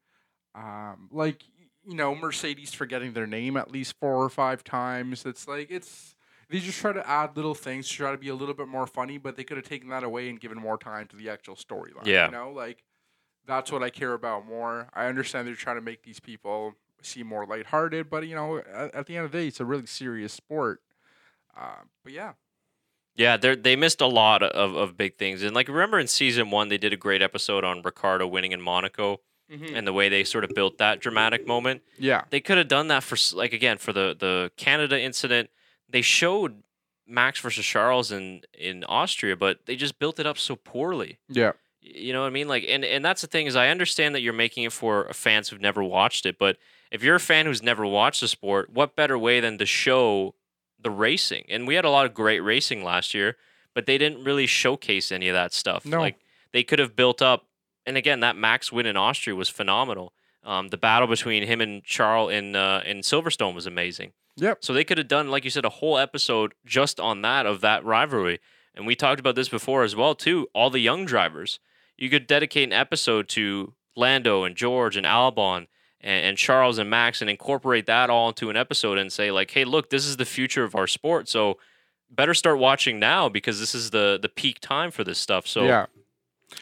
[0.53, 1.43] Um, like
[1.87, 5.25] you know, Mercedes forgetting their name at least four or five times.
[5.25, 6.16] It's like it's
[6.49, 8.87] they just try to add little things to try to be a little bit more
[8.87, 11.55] funny, but they could have taken that away and given more time to the actual
[11.55, 12.05] storyline.
[12.05, 12.25] Yeah.
[12.27, 12.83] you know, like
[13.45, 14.89] that's what I care about more.
[14.93, 18.95] I understand they're trying to make these people seem more lighthearted, but you know, at,
[18.95, 20.81] at the end of the day, it's a really serious sport.
[21.57, 22.33] Uh, but yeah,
[23.15, 25.41] yeah, they they missed a lot of, of big things.
[25.41, 28.61] And like remember in season one, they did a great episode on Ricciardo winning in
[28.61, 31.81] Monaco and the way they sort of built that dramatic moment.
[31.97, 35.49] yeah, they could have done that for like again for the the Canada incident.
[35.89, 36.63] They showed
[37.07, 41.19] Max versus Charles in in Austria, but they just built it up so poorly.
[41.29, 42.47] yeah, You know what I mean?
[42.47, 45.49] Like, and and that's the thing is, I understand that you're making it for fans
[45.49, 46.57] who've never watched it, but
[46.91, 50.35] if you're a fan who's never watched the sport, what better way than to show
[50.79, 51.45] the racing?
[51.49, 53.35] And we had a lot of great racing last year,
[53.73, 55.85] but they didn't really showcase any of that stuff.
[55.85, 55.99] No.
[55.99, 56.19] Like
[56.53, 57.45] they could have built up,
[57.85, 60.13] and again, that Max win in Austria was phenomenal.
[60.47, 64.13] Um, the battle between him and Charles in uh, in Silverstone was amazing.
[64.37, 64.59] Yep.
[64.63, 67.59] So they could have done, like you said, a whole episode just on that of
[67.61, 68.39] that rivalry.
[68.73, 70.47] And we talked about this before as well too.
[70.53, 71.59] All the young drivers,
[71.97, 75.67] you could dedicate an episode to Lando and George and Albon
[75.99, 79.51] and, and Charles and Max and incorporate that all into an episode and say like,
[79.51, 81.27] hey, look, this is the future of our sport.
[81.27, 81.57] So
[82.09, 85.45] better start watching now because this is the the peak time for this stuff.
[85.45, 85.87] So yeah.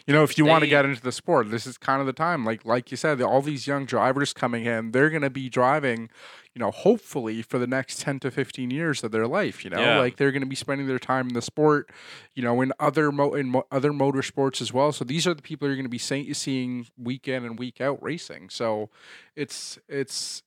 [0.07, 2.13] You know, if you want to get into the sport, this is kind of the
[2.13, 2.43] time.
[2.43, 6.09] Like like you said, all these young drivers coming in, they're going to be driving,
[6.55, 9.79] you know, hopefully for the next 10 to 15 years of their life, you know?
[9.79, 9.99] Yeah.
[9.99, 11.91] Like they're going to be spending their time in the sport,
[12.33, 14.91] you know, in other mo- in mo- other motorsports as well.
[14.91, 17.79] So these are the people you're going to be see- seeing week in and week
[17.79, 18.49] out racing.
[18.49, 18.89] So
[19.35, 20.41] it's it's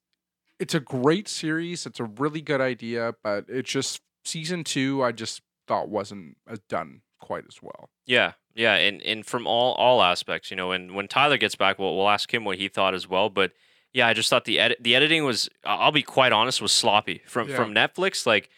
[0.59, 1.87] it's a great series.
[1.87, 6.57] It's a really good idea, but it's just season 2 I just thought wasn't uh,
[6.69, 7.91] done quite as well.
[8.07, 11.79] Yeah, yeah, and and from all all aspects, you know, and when Tyler gets back,
[11.79, 13.31] we'll we'll ask him what he thought as well.
[13.31, 13.53] But
[13.93, 17.23] yeah, I just thought the edit the editing was I'll be quite honest was sloppy
[17.27, 17.57] from Yeah.
[17.57, 18.27] from Netflix.
[18.27, 18.51] Like,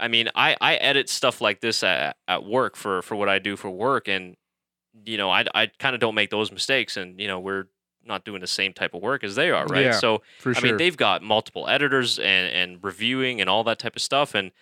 [0.00, 3.38] I mean, I I edit stuff like this at at work for for what I
[3.38, 4.36] do for work, and
[5.04, 7.66] you know, I I kind of don't make those mistakes, and you know, we're
[8.06, 9.84] not doing the same type of work as they are, right?
[9.86, 10.62] Yeah, So I sure.
[10.62, 14.52] mean, they've got multiple editors and and reviewing and all that type of stuff, and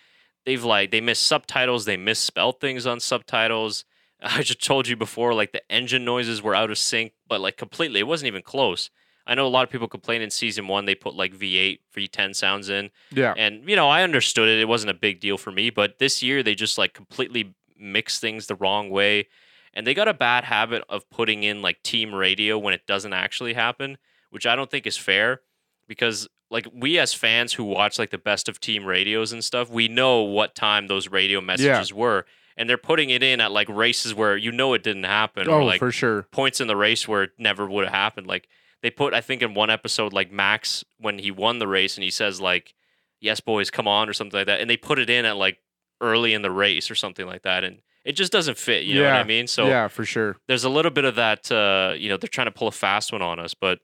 [0.45, 3.85] they've like they miss subtitles, they misspell things on subtitles.
[4.23, 7.57] I just told you before, like the engine noises were out of sync, but like
[7.57, 8.89] completely, it wasn't even close.
[9.25, 12.35] I know a lot of people complain in season one they put like V8, V10
[12.35, 13.33] sounds in, yeah.
[13.37, 15.69] and you know I understood it; it wasn't a big deal for me.
[15.69, 19.27] But this year they just like completely mixed things the wrong way,
[19.73, 23.13] and they got a bad habit of putting in like team radio when it doesn't
[23.13, 23.97] actually happen,
[24.29, 25.41] which I don't think is fair
[25.87, 29.69] because like we as fans who watch like the best of team radios and stuff,
[29.69, 32.25] we know what time those radio messages were,
[32.57, 35.61] and they're putting it in at like races where you know it didn't happen, or
[35.61, 36.23] Oh, like for sure.
[36.31, 38.27] points in the race where it never would have happened.
[38.27, 38.47] Like
[38.81, 42.03] they put, I think in one episode, like Max when he won the race and
[42.03, 42.73] he says like,
[43.21, 45.59] "Yes, boys, come on" or something like that, and they put it in at like
[46.01, 48.83] early in the race or something like that, and it just doesn't fit.
[48.83, 49.47] You know what I mean?
[49.47, 50.35] So yeah, for sure.
[50.47, 51.49] there's a little bit of that.
[51.51, 53.79] Uh, you know, they're trying to pull a fast one on us, but.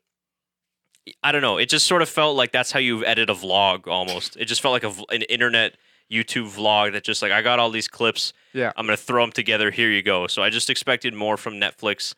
[1.23, 1.57] I don't know.
[1.57, 4.37] It just sort of felt like that's how you edit a vlog almost.
[4.37, 5.75] It just felt like a, an internet
[6.11, 8.33] YouTube vlog that just like I got all these clips.
[8.53, 8.71] Yeah.
[8.75, 9.71] I'm gonna throw them together.
[9.71, 10.27] Here you go.
[10.27, 12.15] So I just expected more from Netflix.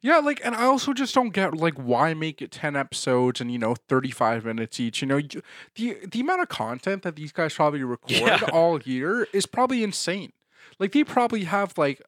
[0.00, 3.50] Yeah, like, and I also just don't get like why make it ten episodes and
[3.50, 5.00] you know thirty five minutes each.
[5.00, 5.40] You know, you,
[5.76, 8.40] the the amount of content that these guys probably record Yeah.
[8.52, 10.32] all year is probably insane.
[10.78, 12.02] Like they probably have like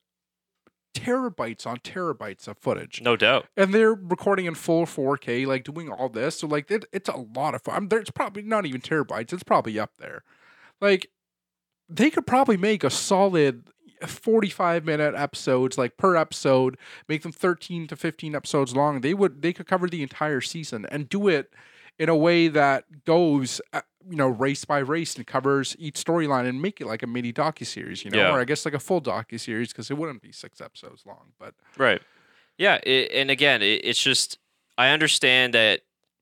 [0.94, 3.46] terabytes on terabytes of footage, No doubt.
[3.56, 6.38] and they're recording in full four K, like doing all this.
[6.40, 7.88] So like, it, it's a lot of fun.
[7.88, 9.32] There's probably not even terabytes.
[9.32, 10.22] It's probably up there.
[10.80, 11.10] Like,
[11.88, 13.64] they could probably make a solid
[14.06, 16.76] 45 minute episodes like per episode
[17.08, 20.86] make them 13 to 15 episodes long they would they could cover the entire season
[20.90, 21.50] and do it
[21.98, 26.46] in a way that goes uh, you know race by race and covers each storyline
[26.46, 28.34] and make it like a mini docu-series you know Yeah.
[28.34, 31.54] or i guess like a full docu-series because it wouldn't be six episodes long but
[31.78, 32.02] Right.
[32.58, 34.38] Yeah, it, and again, it, it's just
[34.78, 35.80] I understand that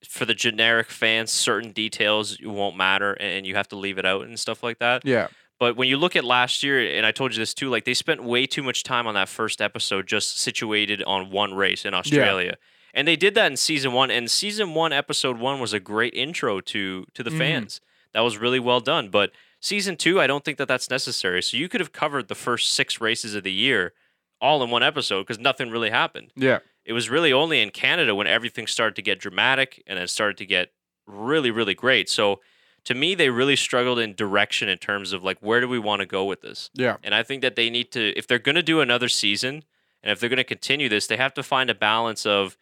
[0.08, 4.26] for the generic fans, certain details won't matter, and you have to leave it out
[4.26, 5.02] and stuff like that.
[5.04, 5.28] yeah
[5.60, 7.94] But when you look at last year, and I told you this too, like they
[7.94, 11.94] spent way too much time on that first episode just situated on one race in
[11.94, 12.56] Australia.
[12.92, 14.10] And they did that in season one.
[14.10, 17.38] And season one, episode one, was a great intro to to the Mhm.
[17.38, 17.80] fans.
[18.12, 19.08] That was really well done.
[19.08, 21.42] But season two, I don't think that that's necessary.
[21.42, 23.92] So you could have covered the first six races of the year
[24.40, 26.32] all in one episode because nothing really happened.
[26.36, 30.06] yeah It was really only in Canada when everything started to get dramatic and then
[30.06, 30.72] started to get
[31.06, 32.08] really, really great.
[32.10, 32.40] So
[32.84, 36.00] to me, they really struggled in direction in terms of like, where do we want
[36.00, 36.70] to go with this?
[36.74, 39.64] yeah And I think that they need to, if they're going to do another season
[40.02, 42.56] and if they're going to continue this, they have to find a balance of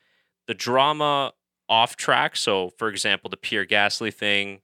[0.47, 1.33] the drama
[1.69, 2.37] off track.
[2.37, 4.61] So, for example, the Pierre Gasly thing,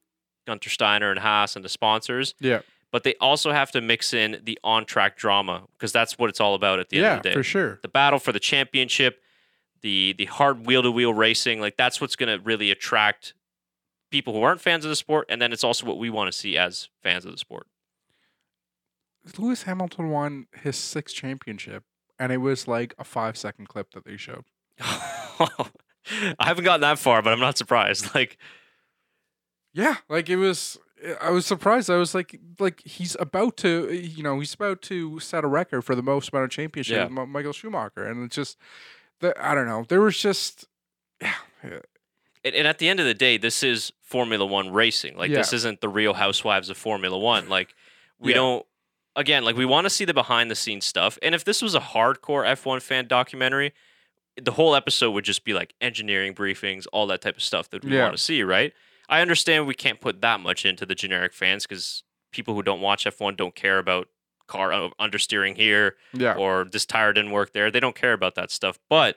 [0.46, 2.34] Gunter Steiner and Haas and the sponsors.
[2.40, 2.61] yeah
[2.92, 6.40] But they also have to mix in the on track drama because that's what it's
[6.40, 9.22] all about at the end of the day for sure the battle for the championship,
[9.82, 13.34] the the hard wheel to wheel racing, like that's what's going to really attract
[14.11, 16.38] people who aren't fans of the sport, and then it's also what we want to
[16.38, 17.66] see as fans of the sport.
[19.38, 21.84] lewis hamilton won his sixth championship
[22.18, 24.44] and it was like a five second clip that they showed
[24.80, 28.09] I haven't gotten that far, but I'm not surprised.
[28.14, 28.38] Like,
[29.74, 30.78] Yeah, like it was.
[31.20, 31.90] I was surprised.
[31.90, 35.82] I was like, like he's about to, you know, he's about to set a record
[35.82, 37.20] for the most amount of championships, Yeah.
[37.20, 38.56] with Michael Schumacher, and it's just,
[39.20, 39.84] the, I don't know.
[39.86, 40.64] There was just,
[41.20, 41.34] yeah,
[42.45, 45.16] and, and at the end of the day, this is Formula One racing.
[45.16, 47.49] Like, this isn't the Real Housewives of Formula One.
[47.49, 47.74] Like,
[48.18, 48.36] we Yeah.
[48.36, 48.66] don't.
[49.16, 51.18] Again, like we want to see the behind the scenes stuff.
[51.22, 53.72] And if this was a hardcore F1 fan documentary,
[54.41, 57.84] the whole episode would just be like engineering briefings, all that type of stuff that
[57.84, 58.03] we Yeah.
[58.05, 58.72] want to see, right?
[59.09, 62.80] I understand we can't put that much into the generic fans because people who don't
[62.80, 64.07] watch F1 don't care about
[64.47, 67.70] car uh, understeering here yeah, or this tire didn't work there.
[67.72, 68.78] They don't care about that stuff.
[68.89, 69.16] But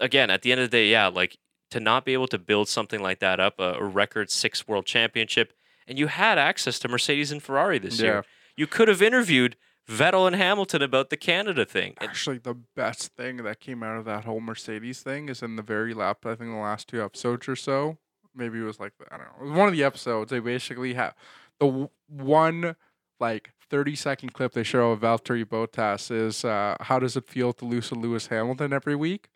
[0.00, 1.36] again, at the end of the day, yeah, like
[1.72, 4.84] to not be able to build something like that up, a, a record six world
[4.84, 5.54] championship,
[5.86, 8.24] and you had access to Mercedes and Ferrari this yeah, year.
[8.56, 9.56] You could have interviewed
[9.88, 11.94] Vettel and Hamilton about the Canada thing.
[11.98, 15.62] Actually, the best thing that came out of that whole Mercedes thing is in the
[15.62, 16.26] very lap.
[16.26, 17.96] I think the last two episodes or so.
[18.34, 19.46] Maybe it was like I don't know.
[19.46, 20.30] It was one of the episodes.
[20.30, 21.14] They basically have
[21.58, 22.76] the w- one
[23.18, 27.54] like thirty second clip they show of Valtteri Bottas is uh, how does it feel
[27.54, 29.30] to lose to Lewis Hamilton every week?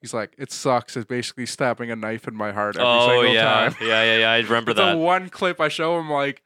[0.00, 0.96] He's like, it sucks.
[0.96, 3.76] It's basically stabbing a knife in my heart every oh single yeah, time.
[3.80, 4.30] yeah, yeah, yeah.
[4.30, 4.92] I remember that.
[4.92, 6.42] the one clip I show him like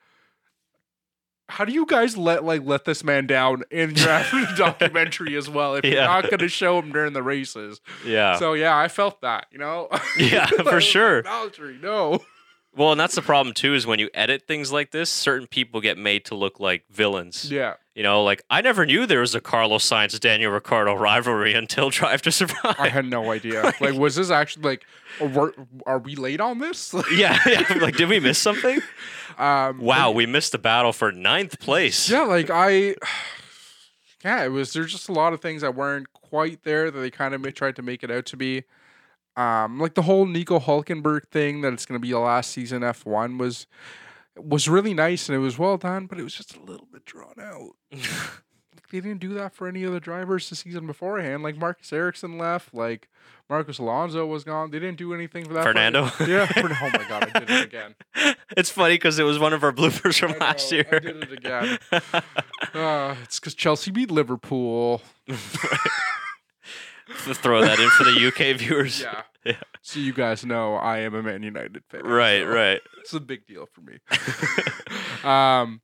[1.52, 4.06] how do you guys let like let this man down in your
[4.56, 7.82] documentary as well if you're not gonna show him during the races?
[8.06, 8.38] Yeah.
[8.38, 9.88] So yeah, I felt that, you know?
[10.16, 11.22] Yeah, for sure.
[11.82, 12.20] No.
[12.74, 15.80] Well, and that's the problem too is when you edit things like this, certain people
[15.82, 17.50] get made to look like villains.
[17.52, 17.74] Yeah.
[17.94, 21.90] You know, like I never knew there was a Carlos Sainz Daniel Ricciardo rivalry until
[21.90, 22.76] Drive to Survive.
[22.78, 23.74] I had no idea.
[23.80, 24.84] Like, was this actually like,
[25.20, 26.94] are, we- are we late on this?
[27.14, 27.78] yeah, yeah.
[27.80, 28.80] Like, did we miss something?
[29.36, 32.08] um, Wow, we missed the battle for ninth place.
[32.08, 32.94] Yeah, like I,
[34.24, 34.72] yeah, it was.
[34.72, 37.76] There's just a lot of things that weren't quite there that they kind of tried
[37.76, 38.64] to make it out to be.
[39.36, 42.82] Um, like the whole Nico Hulkenberg thing that it's going to be the last season
[42.82, 43.66] F1 was
[44.36, 47.04] was really nice and it was well done, but it was just a little bit
[47.04, 47.70] drawn out.
[47.92, 51.42] like they didn't do that for any of the drivers the season beforehand.
[51.42, 53.08] Like Marcus Ericsson left, like
[53.48, 54.70] Marcus Alonso was gone.
[54.70, 55.64] They didn't do anything for that.
[55.64, 56.10] Fernando?
[56.26, 56.50] yeah.
[56.56, 57.94] Oh my god, I did it again.
[58.56, 60.86] it's funny because it was one of our bloopers from I last year.
[60.90, 61.78] I did it again.
[62.72, 65.02] Uh, it's because Chelsea beat Liverpool.
[67.24, 69.02] Just throw that in for the UK viewers.
[69.12, 69.22] Yeah.
[69.44, 69.56] Yeah.
[69.80, 72.04] So you guys know I am a Man United fan.
[72.04, 72.80] Right, so right.
[73.00, 73.98] It's a big deal for me.
[75.28, 75.80] um,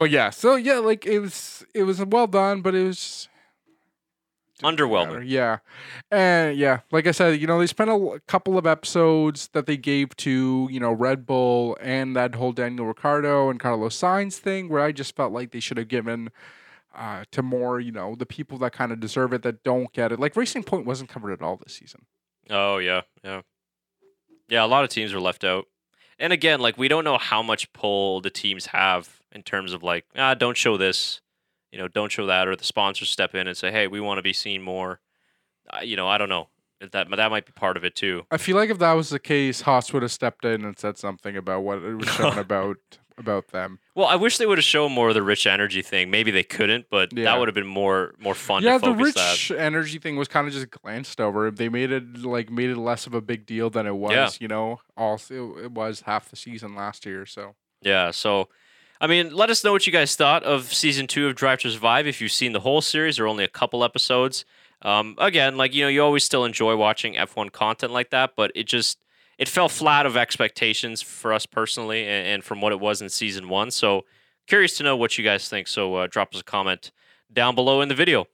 [0.00, 3.28] but yeah, so yeah, like it was, it was well done, but it was
[4.58, 5.24] didn't Underwhelming.
[5.26, 5.58] Yeah,
[6.10, 9.76] and yeah, like I said, you know, they spent a couple of episodes that they
[9.76, 14.68] gave to you know Red Bull and that whole Daniel Ricciardo and Carlos Sainz thing,
[14.68, 16.30] where I just felt like they should have given.
[16.96, 20.12] Uh, to more, you know, the people that kind of deserve it that don't get
[20.12, 20.18] it.
[20.18, 22.06] Like Racing Point wasn't covered at all this season.
[22.48, 23.42] Oh yeah, yeah,
[24.48, 24.64] yeah.
[24.64, 25.66] A lot of teams are left out,
[26.18, 29.82] and again, like we don't know how much pull the teams have in terms of
[29.82, 31.20] like, ah, don't show this,
[31.70, 34.16] you know, don't show that, or the sponsors step in and say, hey, we want
[34.16, 35.00] to be seen more.
[35.68, 36.48] Uh, you know, I don't know.
[36.92, 38.24] That that might be part of it too.
[38.30, 40.98] I feel like if that was the case, Haas would have stepped in and said
[40.98, 42.76] something about what it was shown about
[43.18, 43.78] about them.
[43.94, 46.10] Well, I wish they would have shown more of the rich energy thing.
[46.10, 47.24] Maybe they couldn't, but Yeah.
[47.24, 49.58] that would have been more more fun yeah, to the rich that.
[49.58, 51.50] energy thing was kind of just glanced over.
[51.50, 54.12] They made it like made it less of a big deal than it was.
[54.12, 54.28] Yeah.
[54.38, 57.24] You know, also it was half the season last year.
[57.24, 58.48] So Yeah, so
[59.00, 61.70] I mean, let us know what you guys thought of season two of Drive to
[61.70, 62.06] Survive.
[62.06, 64.44] If you've seen the whole series or only a couple episodes,
[64.86, 68.52] um, again, like you know, you always still enjoy watching F1 content like that, but
[68.54, 68.98] it just
[69.38, 73.08] it fell flat of expectations for us personally, and, and from what it was in
[73.08, 73.70] season one.
[73.70, 74.04] So
[74.46, 75.66] curious to know what you guys think.
[75.68, 76.92] So uh, drop us a comment
[77.32, 78.26] down below in the video.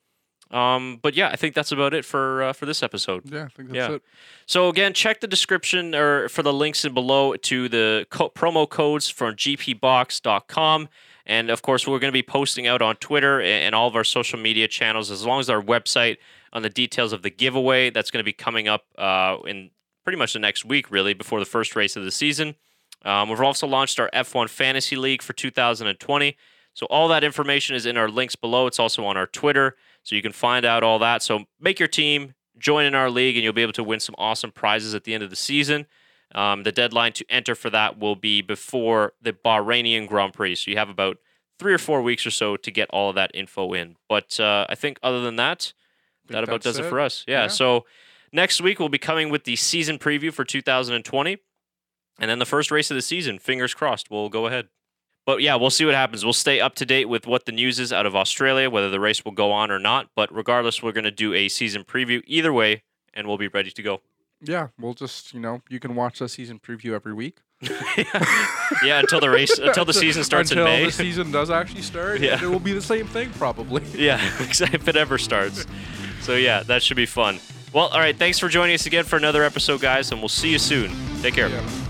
[0.50, 3.22] Um, but yeah, I think that's about it for uh, for this episode.
[3.32, 3.94] yeah, I think that's Yeah.
[3.96, 4.02] it.
[4.44, 8.68] So again, check the description or for the links in below to the co- promo
[8.68, 10.88] codes from gpbox.com.
[11.24, 14.04] And of course, we're going to be posting out on Twitter and all of our
[14.04, 16.16] social media channels, as long as our website
[16.52, 19.70] on the details of the giveaway that's going to be coming up uh, in
[20.04, 22.54] pretty much the next week, really, before the first race of the season.
[23.04, 26.36] Um, we've also launched our F1 Fantasy League for 2020.
[26.74, 28.66] So all that information is in our links below.
[28.66, 31.22] It's also on our Twitter, so you can find out all that.
[31.22, 34.14] So make your team, join in our league, and you'll be able to win some
[34.18, 35.86] awesome prizes at the end of the season.
[36.34, 40.56] Um, the deadline to enter for that will be before the Bahrainian Grand Prix.
[40.56, 41.18] So you have about
[41.58, 43.96] three or four weeks or so to get all of that info in.
[44.08, 45.74] But uh, I think other than that,
[46.32, 47.24] that about does it for us.
[47.26, 47.48] Yeah, Yeah.
[47.48, 47.86] So
[48.32, 51.38] next week we'll be coming with the season preview for 2020,
[52.18, 53.38] and then the first race of the season.
[53.38, 54.68] Fingers crossed, we'll go ahead.
[55.24, 56.24] But yeah, we'll see what happens.
[56.24, 58.98] We'll stay up to date with what the news is out of Australia, whether the
[58.98, 60.08] race will go on or not.
[60.16, 62.82] But regardless, we're going to do a season preview either way,
[63.14, 64.00] and we'll be ready to go.
[64.40, 67.94] Yeah, we'll just you know you can watch the season preview every week yeah,
[68.84, 68.98] yeah.
[68.98, 70.86] until the race, until the season starts until in May.
[70.86, 72.20] the season does actually start.
[72.20, 72.42] Yeah.
[72.42, 73.82] it will be the same thing probably.
[73.94, 75.66] yeah, if it ever starts.
[76.22, 77.38] So yeah, that should be fun.
[77.72, 78.16] Well, all right.
[78.16, 80.92] Thanks for joining us again for another episode, guys, and we'll see you soon.
[81.22, 81.48] Take care.
[81.48, 81.81] Yeah.